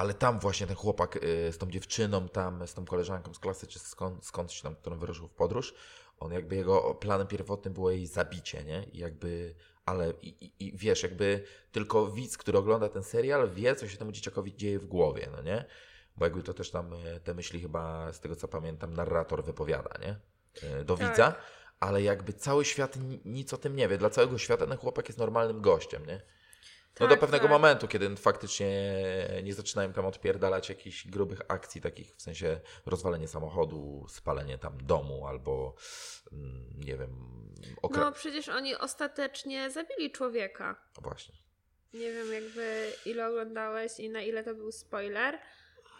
Ale 0.00 0.14
tam 0.14 0.38
właśnie 0.38 0.66
ten 0.66 0.76
chłopak 0.76 1.16
e, 1.16 1.52
z 1.52 1.58
tą 1.58 1.70
dziewczyną, 1.70 2.28
tam 2.28 2.66
z 2.66 2.74
tą 2.74 2.84
koleżanką 2.84 3.34
z 3.34 3.38
klasy, 3.38 3.66
czy 3.66 3.78
skąd, 3.78 4.26
skądś 4.26 4.60
tam, 4.62 4.74
którą 4.74 4.98
wyruszył 4.98 5.28
w 5.28 5.34
podróż, 5.34 5.74
on 6.18 6.32
jakby 6.32 6.56
jego 6.56 6.94
planem 6.94 7.26
pierwotnym 7.26 7.74
było 7.74 7.90
jej 7.90 8.06
zabicie, 8.06 8.64
nie? 8.64 8.84
I 8.92 8.98
jakby, 8.98 9.54
ale 9.86 10.12
i, 10.22 10.28
i, 10.28 10.66
i 10.66 10.76
wiesz, 10.76 11.02
jakby 11.02 11.44
tylko 11.72 12.06
widz, 12.10 12.38
który 12.38 12.58
ogląda 12.58 12.88
ten 12.88 13.02
serial, 13.02 13.50
wie, 13.50 13.76
co 13.76 13.88
się 13.88 13.96
temu 13.96 14.12
dzieciakowi 14.12 14.56
dzieje 14.56 14.78
w 14.78 14.86
głowie, 14.86 15.28
no 15.32 15.42
nie? 15.42 15.64
Bo 16.16 16.24
jakby 16.26 16.42
to 16.42 16.54
też 16.54 16.70
tam 16.70 16.92
e, 16.94 17.20
te 17.20 17.34
myśli 17.34 17.60
chyba, 17.60 18.12
z 18.12 18.20
tego 18.20 18.36
co 18.36 18.48
pamiętam, 18.48 18.94
narrator 18.94 19.44
wypowiada, 19.44 19.90
nie? 20.00 20.16
E, 20.68 20.84
Do 20.84 20.96
Tak. 20.96 21.08
widza, 21.10 21.34
ale 21.80 22.02
jakby 22.02 22.32
cały 22.32 22.64
świat 22.64 22.96
ni- 22.96 23.20
nic 23.24 23.52
o 23.54 23.56
tym 23.56 23.76
nie 23.76 23.88
wie. 23.88 23.98
Dla 23.98 24.10
całego 24.10 24.38
świata 24.38 24.66
ten 24.66 24.78
chłopak 24.78 25.08
jest 25.08 25.18
normalnym 25.18 25.60
gościem, 25.60 26.06
nie? 26.06 26.22
No 27.00 27.06
do 27.06 27.10
Tak, 27.14 27.20
pewnego 27.20 27.42
tak. 27.44 27.50
momentu, 27.50 27.88
kiedy 27.88 28.16
faktycznie 28.16 28.94
nie 29.42 29.54
zaczynają 29.54 29.92
tam 29.92 30.06
odpierdalać 30.06 30.68
jakichś 30.68 31.06
grubych 31.06 31.40
akcji, 31.48 31.80
takich 31.80 32.14
w 32.16 32.22
sensie 32.22 32.60
rozwalenie 32.86 33.28
samochodu, 33.28 34.06
spalenie 34.08 34.58
tam 34.58 34.78
domu 34.86 35.26
albo 35.26 35.74
mm, 36.32 36.70
nie 36.84 36.96
wiem, 36.96 37.16
okra... 37.82 38.04
No 38.04 38.12
przecież 38.12 38.48
oni 38.48 38.76
ostatecznie 38.76 39.70
zabili 39.70 40.10
człowieka. 40.10 40.76
No 40.96 41.02
właśnie. 41.02 41.34
Nie 41.94 42.12
wiem 42.12 42.32
jakby 42.32 42.92
ile 43.06 43.26
oglądałeś 43.28 44.00
i 44.00 44.10
na 44.10 44.20
ile 44.22 44.44
to 44.44 44.54
był 44.54 44.72
spoiler. 44.72 45.38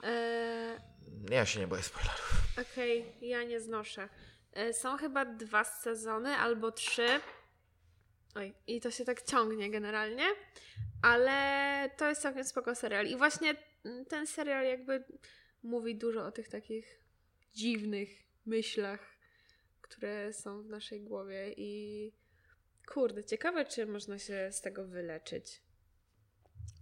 E, 0.04 0.80
Ja 1.30 1.46
się 1.46 1.60
nie 1.60 1.66
boję 1.66 1.82
spoilerów. 1.82 2.42
Okej, 2.72 3.16
ja 3.20 3.42
nie 3.42 3.60
znoszę. 3.60 4.08
E, 4.52 4.72
Są 4.72 4.96
chyba 4.96 5.24
dwa 5.24 5.64
sezony 5.64 6.30
albo 6.30 6.72
trzy. 6.72 7.08
Oj, 8.34 8.54
i 8.66 8.80
to 8.80 8.90
się 8.90 9.04
tak 9.04 9.22
ciągnie 9.22 9.70
generalnie, 9.70 10.24
ale 11.02 11.90
to 11.96 12.08
jest 12.08 12.22
całkiem 12.22 12.44
spoko 12.44 12.74
serial. 12.74 13.06
I 13.06 13.16
właśnie 13.16 13.54
ten 14.08 14.26
serial 14.26 14.64
jakby 14.64 15.04
mówi 15.62 15.96
dużo 15.96 16.24
o 16.26 16.32
tych 16.32 16.48
takich 16.48 17.00
dziwnych 17.54 18.08
myślach, 18.46 19.00
które 19.80 20.32
są 20.32 20.62
w 20.62 20.66
naszej 20.68 21.00
głowie 21.00 21.54
i 21.56 22.12
kurde, 22.86 23.24
ciekawe 23.24 23.64
czy 23.64 23.86
można 23.86 24.18
się 24.18 24.48
z 24.52 24.60
tego 24.60 24.84
wyleczyć. 24.86 25.62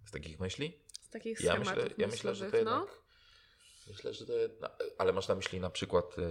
Z 0.07 0.11
takich 0.11 0.41
myśli? 0.41 0.79
Z 1.01 1.11
takich 1.11 1.41
Ja 1.41 1.59
myślę, 1.59 1.89
ja 1.99 2.07
myślę 2.07 2.35
że 2.35 2.45
to 2.45 2.47
myślowych, 2.47 2.55
jednak. 2.55 2.89
no. 2.89 3.09
Myślę, 3.89 4.15
że 4.15 4.27
to 4.27 4.33
jednak. 4.33 4.73
Ale 4.99 5.13
masz 5.13 5.29
na 5.29 5.35
myśli 5.35 5.61
na 5.61 5.71
przykład 5.71 6.17
e, 6.19 6.23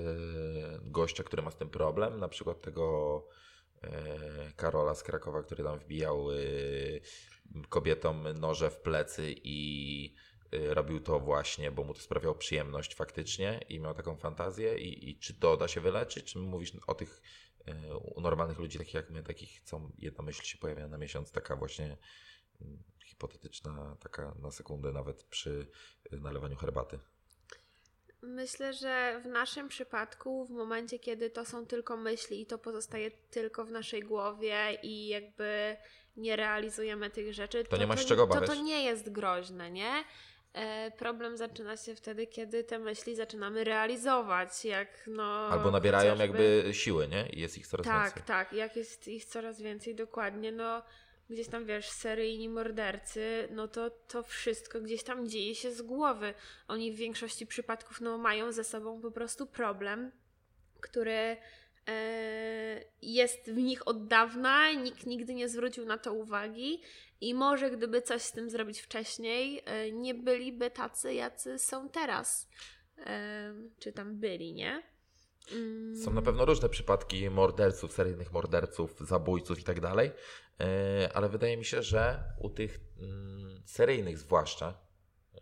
gościa, 0.81 1.23
który 1.23 1.41
ma 1.41 1.51
z 1.51 1.57
tym 1.57 1.69
problem, 1.69 2.19
na 2.19 2.27
przykład 2.27 2.61
tego 2.61 3.27
Karola 4.55 4.95
z 4.95 5.03
Krakowa, 5.03 5.43
który 5.43 5.63
tam 5.63 5.79
wbijał 5.79 6.31
e, 6.31 6.35
kobietom 7.69 8.27
noże 8.39 8.69
w 8.69 8.79
plecy 8.79 9.35
i 9.43 10.15
e, 10.51 10.73
robił 10.73 10.99
to 10.99 11.19
właśnie, 11.19 11.71
bo 11.71 11.83
mu 11.83 11.93
to 11.93 12.01
sprawiało 12.01 12.35
przyjemność 12.35 12.95
faktycznie 12.95 13.59
i 13.69 13.79
miał 13.79 13.93
taką 13.93 14.17
fantazję 14.17 14.77
i, 14.77 15.09
i 15.09 15.19
czy 15.19 15.33
to 15.33 15.57
da 15.57 15.67
się 15.67 15.81
wyleczyć, 15.81 16.31
czy 16.31 16.39
mówisz 16.39 16.71
o 16.87 16.95
tych 16.95 17.21
e, 17.65 17.97
u 17.97 18.21
normalnych 18.21 18.59
ludzi, 18.59 18.77
takich 18.77 18.93
jak 18.93 19.09
my, 19.09 19.23
takich, 19.23 19.61
co 19.61 19.91
jedna 19.97 20.23
myśl 20.23 20.43
się 20.43 20.57
pojawia 20.57 20.87
na 20.87 20.97
miesiąc, 20.97 21.31
taka 21.31 21.55
właśnie 21.55 21.97
mm, 22.61 22.83
hipotetyczna, 23.05 23.97
taka 23.99 24.35
na 24.39 24.51
sekundę 24.51 24.91
nawet 24.91 25.23
przy 25.23 25.67
nalewaniu 26.11 26.55
herbaty. 26.55 26.99
Myślę, 28.21 28.73
że 28.73 29.21
w 29.23 29.27
naszym 29.27 29.67
przypadku, 29.67 30.45
w 30.45 30.49
momencie, 30.49 30.99
kiedy 30.99 31.29
to 31.29 31.45
są 31.45 31.65
tylko 31.65 31.97
myśli 31.97 32.41
i 32.41 32.45
to 32.45 32.57
pozostaje 32.57 33.11
tylko 33.11 33.65
w 33.65 33.71
naszej 33.71 34.01
głowie 34.03 34.77
i 34.83 35.07
jakby 35.07 35.77
nie 36.17 36.35
realizujemy 36.35 37.09
tych 37.09 37.33
rzeczy, 37.33 37.63
To 37.63 37.77
nie 37.77 37.87
masz 37.87 38.05
czego 38.05 38.27
to, 38.27 38.31
obawiać. 38.33 38.49
to 38.49 38.63
nie 38.63 38.83
jest 38.83 39.11
groźne, 39.11 39.71
nie? 39.71 40.03
E, 40.53 40.91
problem 40.91 41.37
zaczyna 41.37 41.77
się 41.77 41.95
wtedy, 41.95 42.27
kiedy 42.27 42.63
te 42.63 42.79
myśli 42.79 43.15
zaczynamy 43.15 43.63
realizować, 43.63 44.65
jak 44.65 44.87
no... 45.07 45.23
Albo 45.47 45.71
nabierają 45.71 46.11
chociażby- 46.13 46.43
jakby 46.63 46.73
siły, 46.73 47.07
nie? 47.07 47.29
I 47.29 47.39
jest 47.41 47.57
ich 47.57 47.67
coraz 47.67 47.85
tak, 47.85 48.03
więcej. 48.05 48.23
tak. 48.23 48.53
Jak 48.53 48.75
jest 48.75 49.07
ich 49.07 49.25
coraz 49.25 49.61
więcej, 49.61 49.95
dokładnie, 49.95 50.51
no 50.51 50.81
gdzieś 51.29 51.47
tam, 51.47 51.65
wiesz, 51.65 51.89
seryjni 51.89 52.49
mordercy, 52.49 53.47
no 53.51 53.67
to 53.67 53.89
to 53.89 54.23
wszystko 54.23 54.81
gdzieś 54.81 55.03
tam 55.03 55.29
dzieje 55.29 55.55
się 55.55 55.71
z 55.71 55.81
głowy. 55.81 56.33
Oni 56.67 56.91
w 56.91 56.95
większości 56.95 57.47
przypadków, 57.47 58.01
no 58.01 58.17
mają 58.17 58.51
ze 58.51 58.63
sobą 58.63 59.01
po 59.01 59.11
prostu 59.11 59.47
problem, 59.47 60.11
który 60.81 61.37
e, 61.87 62.83
jest 63.01 63.51
w 63.51 63.57
nich 63.57 63.87
od 63.87 64.07
dawna, 64.07 64.71
nikt 64.71 65.05
nigdy 65.05 65.33
nie 65.33 65.49
zwrócił 65.49 65.85
na 65.85 65.97
to 65.97 66.13
uwagi 66.13 66.81
i 67.21 67.33
może 67.33 67.71
gdyby 67.71 68.01
coś 68.01 68.21
z 68.21 68.31
tym 68.31 68.49
zrobić 68.49 68.81
wcześniej, 68.81 69.63
e, 69.65 69.91
nie 69.91 70.13
byliby 70.13 70.71
tacy, 70.71 71.13
jacy 71.13 71.59
są 71.59 71.89
teraz. 71.89 72.49
E, 73.05 73.53
czy 73.79 73.93
tam 73.93 74.15
byli, 74.19 74.53
nie? 74.53 74.83
Mm. 75.51 75.95
Są 75.95 76.13
na 76.13 76.21
pewno 76.21 76.45
różne 76.45 76.69
przypadki 76.69 77.29
morderców, 77.29 77.93
seryjnych 77.93 78.31
morderców, 78.31 78.99
zabójców 78.99 79.59
i 79.59 79.63
tak 79.63 79.79
dalej, 79.79 80.11
e, 80.59 81.09
ale 81.13 81.29
wydaje 81.29 81.57
mi 81.57 81.65
się, 81.65 81.83
że 81.83 82.23
u 82.39 82.49
tych 82.49 82.79
mm, 82.99 83.61
seryjnych 83.65 84.17
zwłaszcza, 84.17 84.79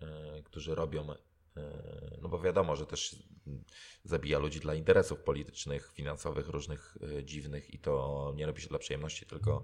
e, 0.01 0.43
którzy 0.43 0.75
robią, 0.75 1.11
e, 1.11 1.17
no 2.21 2.29
bo 2.29 2.39
wiadomo, 2.39 2.75
że 2.75 2.85
też 2.85 3.15
mm, 3.47 3.63
zabija 4.03 4.39
ludzi 4.39 4.59
dla 4.59 4.75
interesów 4.75 5.19
politycznych, 5.19 5.91
finansowych, 5.93 6.47
różnych 6.47 6.97
dziwnych 7.23 7.73
i 7.73 7.79
to 7.79 8.33
nie 8.35 8.45
robi 8.45 8.61
się 8.61 8.69
dla 8.69 8.79
przyjemności, 8.79 9.25
tylko 9.25 9.63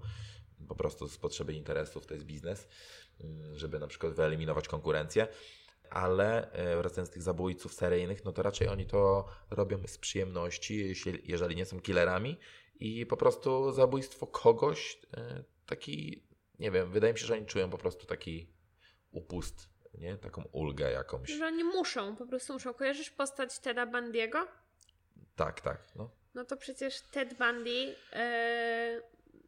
po 0.68 0.74
prostu 0.74 1.08
z 1.08 1.18
potrzeby 1.18 1.52
interesów, 1.52 2.06
to 2.06 2.14
jest 2.14 2.26
biznes, 2.26 2.68
mm, 3.20 3.58
żeby 3.58 3.78
na 3.78 3.86
przykład 3.86 4.14
wyeliminować 4.14 4.68
konkurencję 4.68 5.28
ale 5.94 6.52
e, 6.52 6.76
wracając 6.76 7.08
do 7.08 7.14
tych 7.14 7.22
zabójców 7.22 7.74
seryjnych, 7.74 8.24
no 8.24 8.32
to 8.32 8.42
raczej 8.42 8.68
oni 8.68 8.86
to 8.86 9.28
robią 9.50 9.78
z 9.86 9.98
przyjemności, 9.98 10.94
jeżeli 11.24 11.56
nie 11.56 11.66
są 11.66 11.80
killerami 11.80 12.38
i 12.80 13.06
po 13.06 13.16
prostu 13.16 13.72
zabójstwo 13.72 14.26
kogoś, 14.26 14.98
e, 15.16 15.44
taki, 15.66 16.22
nie 16.58 16.70
wiem, 16.70 16.90
wydaje 16.90 17.12
mi 17.12 17.18
się, 17.18 17.26
że 17.26 17.34
oni 17.34 17.46
czują 17.46 17.70
po 17.70 17.78
prostu 17.78 18.06
taki 18.06 18.48
upust, 19.10 19.68
nie? 19.94 20.16
Taką 20.16 20.42
ulgę 20.52 20.92
jakąś. 20.92 21.30
Że 21.30 21.46
oni 21.46 21.64
muszą, 21.64 22.16
po 22.16 22.26
prostu 22.26 22.52
muszą. 22.52 22.74
Kojarzysz 22.74 23.10
postać 23.10 23.58
Teda 23.58 23.86
Bundy'ego? 23.86 24.46
Tak, 25.36 25.60
tak, 25.60 25.78
no. 25.96 26.10
No 26.34 26.44
to 26.44 26.56
przecież 26.56 27.00
Ted 27.00 27.34
Bundy 27.38 27.94
e, 28.12 29.00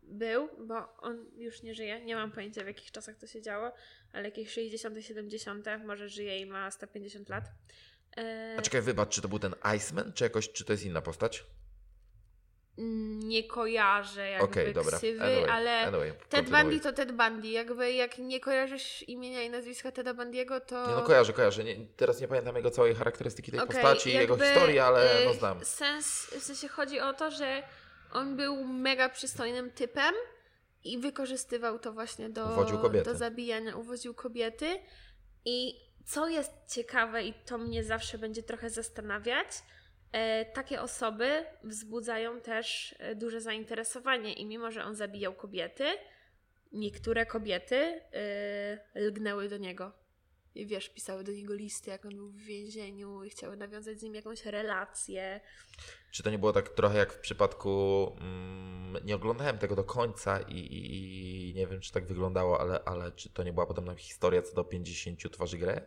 był, 0.04 0.48
bo 0.58 0.96
on 0.98 1.26
już 1.36 1.62
nie 1.62 1.74
żyje. 1.74 2.04
Nie 2.04 2.16
mam 2.16 2.32
pojęcia 2.32 2.64
w 2.64 2.66
jakich 2.66 2.90
czasach 2.90 3.16
to 3.16 3.26
się 3.26 3.42
działo, 3.42 3.72
ale 4.12 4.24
jakieś 4.24 4.52
60., 4.52 4.96
70., 5.00 5.66
może 5.84 6.08
żyje 6.08 6.38
i 6.38 6.46
ma 6.46 6.70
150 6.70 7.28
lat. 7.28 7.44
E, 8.16 8.56
A 8.58 8.62
czekaj, 8.62 8.82
wybacz, 8.82 9.14
czy 9.14 9.22
to 9.22 9.28
był 9.28 9.38
ten 9.38 9.54
Iceman, 9.76 10.12
czy 10.12 10.24
jakoś, 10.24 10.52
czy 10.52 10.64
to 10.64 10.72
jest 10.72 10.84
inna 10.84 11.02
postać? 11.02 11.44
nie 13.18 13.44
kojarzę 13.44 14.30
jakby 14.30 14.44
Okej, 14.44 14.74
dobra. 14.74 14.98
ksywy, 14.98 15.22
Anyway, 15.22 15.50
ale 15.50 15.80
anyway, 15.80 16.12
Ted. 16.28 16.50
Bundy 16.50 16.80
to 16.80 16.92
Ted 16.92 17.12
Bundy. 17.12 17.48
Jakby 17.48 17.92
jak 17.92 18.18
nie 18.18 18.40
kojarzysz 18.40 19.02
imienia 19.02 19.42
i 19.42 19.50
nazwiska 19.50 19.92
Teda 19.92 20.14
Bundy'ego, 20.14 20.60
to... 20.60 20.86
Nie, 20.88 20.94
no 20.94 21.02
kojarzę, 21.02 21.32
kojarzę. 21.32 21.64
Nie, 21.64 21.76
teraz 21.96 22.20
nie 22.20 22.28
pamiętam 22.28 22.56
jego 22.56 22.70
całej 22.70 22.94
charakterystyki 22.94 23.50
tej 23.50 23.60
Okej, 23.60 23.82
postaci, 23.82 24.12
jego 24.12 24.36
historii, 24.36 24.78
ale 24.78 25.22
y, 25.22 25.24
no 25.24 25.34
znam. 25.34 25.64
Sens, 25.64 26.06
w 26.40 26.42
sensie 26.42 26.68
chodzi 26.68 27.00
o 27.00 27.12
to, 27.12 27.30
że 27.30 27.62
on 28.14 28.36
był 28.36 28.64
mega 28.64 29.08
przystojnym 29.08 29.70
typem 29.70 30.14
i 30.84 30.98
wykorzystywał 30.98 31.78
to 31.78 31.92
właśnie 31.92 32.30
do, 32.30 32.66
do 33.04 33.14
zabijania, 33.14 33.76
uwodził 33.76 34.14
kobiety. 34.14 34.78
I 35.44 35.80
co 36.04 36.28
jest 36.28 36.52
ciekawe 36.68 37.24
i 37.24 37.34
to 37.46 37.58
mnie 37.58 37.84
zawsze 37.84 38.18
będzie 38.18 38.42
trochę 38.42 38.70
zastanawiać, 38.70 39.48
e, 40.12 40.44
takie 40.44 40.82
osoby 40.82 41.44
wzbudzają 41.64 42.40
też 42.40 42.94
e, 42.98 43.14
duże 43.14 43.40
zainteresowanie 43.40 44.32
i 44.32 44.46
mimo, 44.46 44.70
że 44.70 44.84
on 44.84 44.94
zabijał 44.94 45.34
kobiety, 45.34 45.84
niektóre 46.72 47.26
kobiety 47.26 47.76
e, 47.76 49.00
lgnęły 49.00 49.48
do 49.48 49.56
niego. 49.56 50.03
Wiesz, 50.56 50.88
pisały 50.88 51.24
do 51.24 51.32
niego 51.32 51.54
listy, 51.54 51.90
jak 51.90 52.04
on 52.04 52.16
był 52.16 52.28
w 52.28 52.36
więzieniu 52.36 53.24
i 53.24 53.30
chciały 53.30 53.56
nawiązać 53.56 54.00
z 54.00 54.02
nim 54.02 54.14
jakąś 54.14 54.46
relację. 54.46 55.40
Czy 56.10 56.22
to 56.22 56.30
nie 56.30 56.38
było 56.38 56.52
tak 56.52 56.68
trochę 56.68 56.98
jak 56.98 57.12
w 57.12 57.18
przypadku. 57.18 58.12
Mm, 58.20 59.04
nie 59.04 59.16
oglądałem 59.16 59.58
tego 59.58 59.76
do 59.76 59.84
końca 59.84 60.40
i, 60.40 60.58
i, 60.58 61.50
i 61.50 61.54
nie 61.54 61.66
wiem, 61.66 61.80
czy 61.80 61.92
tak 61.92 62.06
wyglądało, 62.06 62.60
ale, 62.60 62.84
ale 62.84 63.12
czy 63.12 63.30
to 63.30 63.42
nie 63.42 63.52
była 63.52 63.66
podobna 63.66 63.94
historia 63.94 64.42
co 64.42 64.54
do 64.54 64.64
50 64.64 65.32
twarzy 65.32 65.58
gry? 65.58 65.80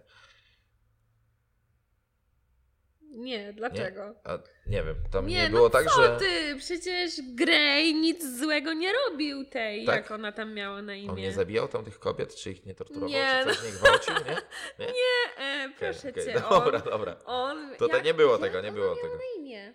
Nie, 3.17 3.53
dlaczego? 3.53 4.15
A, 4.23 4.37
nie 4.67 4.83
wiem, 4.83 4.95
tam 5.11 5.27
nie, 5.27 5.35
Nie, 5.43 5.49
było 5.49 5.63
no 5.63 5.69
tak, 5.69 5.85
co 5.85 6.01
że 6.01 6.17
ty? 6.19 6.55
Przecież 6.57 7.11
Grey 7.35 7.93
nic 7.93 8.37
złego 8.39 8.73
nie 8.73 8.93
robił 8.93 9.45
tej, 9.45 9.85
Tak? 9.85 9.95
jak 9.95 10.11
ona 10.11 10.31
tam 10.31 10.53
miała 10.53 10.81
na 10.81 10.95
imię. 10.95 11.09
on 11.11 11.15
nie 11.17 11.31
zabijał 11.31 11.67
tam 11.67 11.85
tych 11.85 11.99
kobiet, 11.99 12.35
czy 12.35 12.51
ich 12.51 12.65
nie 12.65 12.75
torturował, 12.75 13.09
Nie, 13.09 13.43
czy 13.47 13.55
coś 13.55 13.63
nie 13.65 13.71
gwałcił, 13.71 14.13
nie? 14.27 14.85
nie? 14.85 15.43
E, 15.45 15.69
proszę 15.79 16.09
Okej, 16.09 16.25
cię, 16.25 16.31
okej, 16.35 16.49
Dobra, 16.49 16.81
on, 16.83 16.89
dobra. 16.91 17.15
on... 17.25 17.75
To 17.77 17.87
to 17.87 17.95
jak- 17.95 18.05
nie 18.05 18.13
było 18.13 18.31
jak 18.31 18.41
tego, 18.41 18.61
nie 18.61 18.71
było 18.71 18.95
tego. 18.95 19.07
na 19.15 19.41
imię? 19.41 19.73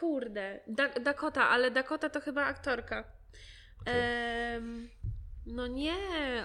Kurde. 0.00 0.60
Da 0.66 0.88
Dakota, 0.88 1.48
ale 1.48 1.70
Dakota 1.70 2.10
to 2.10 2.20
chyba 2.20 2.44
aktorka. 2.44 3.04
Okej. 3.80 3.94
Em, 4.56 4.88
no 5.46 5.66
nie, 5.66 5.96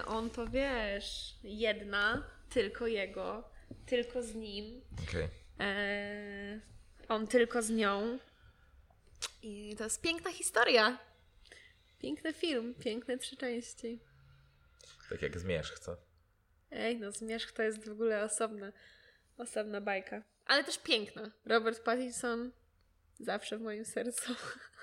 on 0.06 0.30
to 0.30 0.46
wiesz, 0.46 1.34
jedna, 1.44 2.22
tylko 2.50 2.86
jego, 2.86 3.44
tylko 3.86 4.22
z 4.22 4.34
nim. 4.34 4.80
Okej. 5.08 5.28
E, 5.60 6.60
on 7.08 7.26
tylko 7.26 7.62
z 7.62 7.70
nią. 7.70 8.18
I 9.42 9.74
to 9.78 9.84
jest 9.84 10.00
piękna 10.00 10.32
historia. 10.32 10.98
Piękny 11.98 12.32
film, 12.32 12.74
piękne 12.74 13.18
trzy 13.18 13.36
części. 13.36 14.00
Tak 15.10 15.22
jak 15.22 15.38
zmierzch, 15.38 15.78
co? 15.78 15.96
Ej, 16.70 16.98
no 16.98 17.12
Zmierzch 17.12 17.52
to 17.52 17.62
jest 17.62 17.84
w 17.84 17.92
ogóle 17.92 18.24
osobna, 18.24 18.72
osobna 19.38 19.80
bajka. 19.80 20.22
Ale 20.46 20.64
też 20.64 20.78
piękna. 20.78 21.30
Robert 21.44 21.82
Pattinson 21.82 22.50
zawsze 23.20 23.58
w 23.58 23.60
moim 23.60 23.84
sercu. 23.84 24.34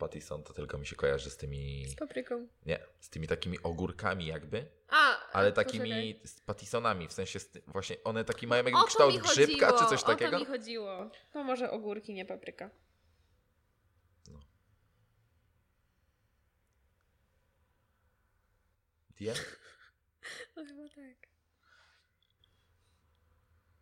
Pattison 0.00 0.42
to 0.42 0.52
tylko 0.52 0.78
mi 0.78 0.86
się 0.86 0.96
kojarzy 0.96 1.30
z 1.30 1.36
tymi. 1.36 1.88
Z 1.88 1.94
papryką. 1.94 2.46
Nie, 2.66 2.78
z 3.00 3.10
tymi 3.10 3.26
takimi 3.28 3.62
ogórkami 3.62 4.26
jakby. 4.26 4.66
A, 4.88 5.30
Ale 5.32 5.52
takimi 5.52 6.14
poczekaj. 6.14 6.20
z 6.24 6.40
Pattisonami, 6.40 7.08
w 7.08 7.12
sensie 7.12 7.40
ty, 7.40 7.62
właśnie 7.66 7.96
one 8.04 8.24
taki 8.24 8.46
mają 8.46 8.62
O 8.64 8.68
jakby 8.68 8.86
kształt 8.86 9.16
grzybka 9.18 9.72
czy 9.78 9.84
coś 9.86 10.02
O 10.02 10.06
takiego. 10.06 10.30
to 10.30 10.38
mi 10.38 10.44
chodziło. 10.46 11.10
To 11.32 11.44
może 11.44 11.70
ogórki, 11.70 12.14
nie 12.14 12.24
papryka. 12.24 12.70
Die? 19.18 19.34
No 20.56 20.64
chyba 20.64 20.88
tak. 20.88 21.29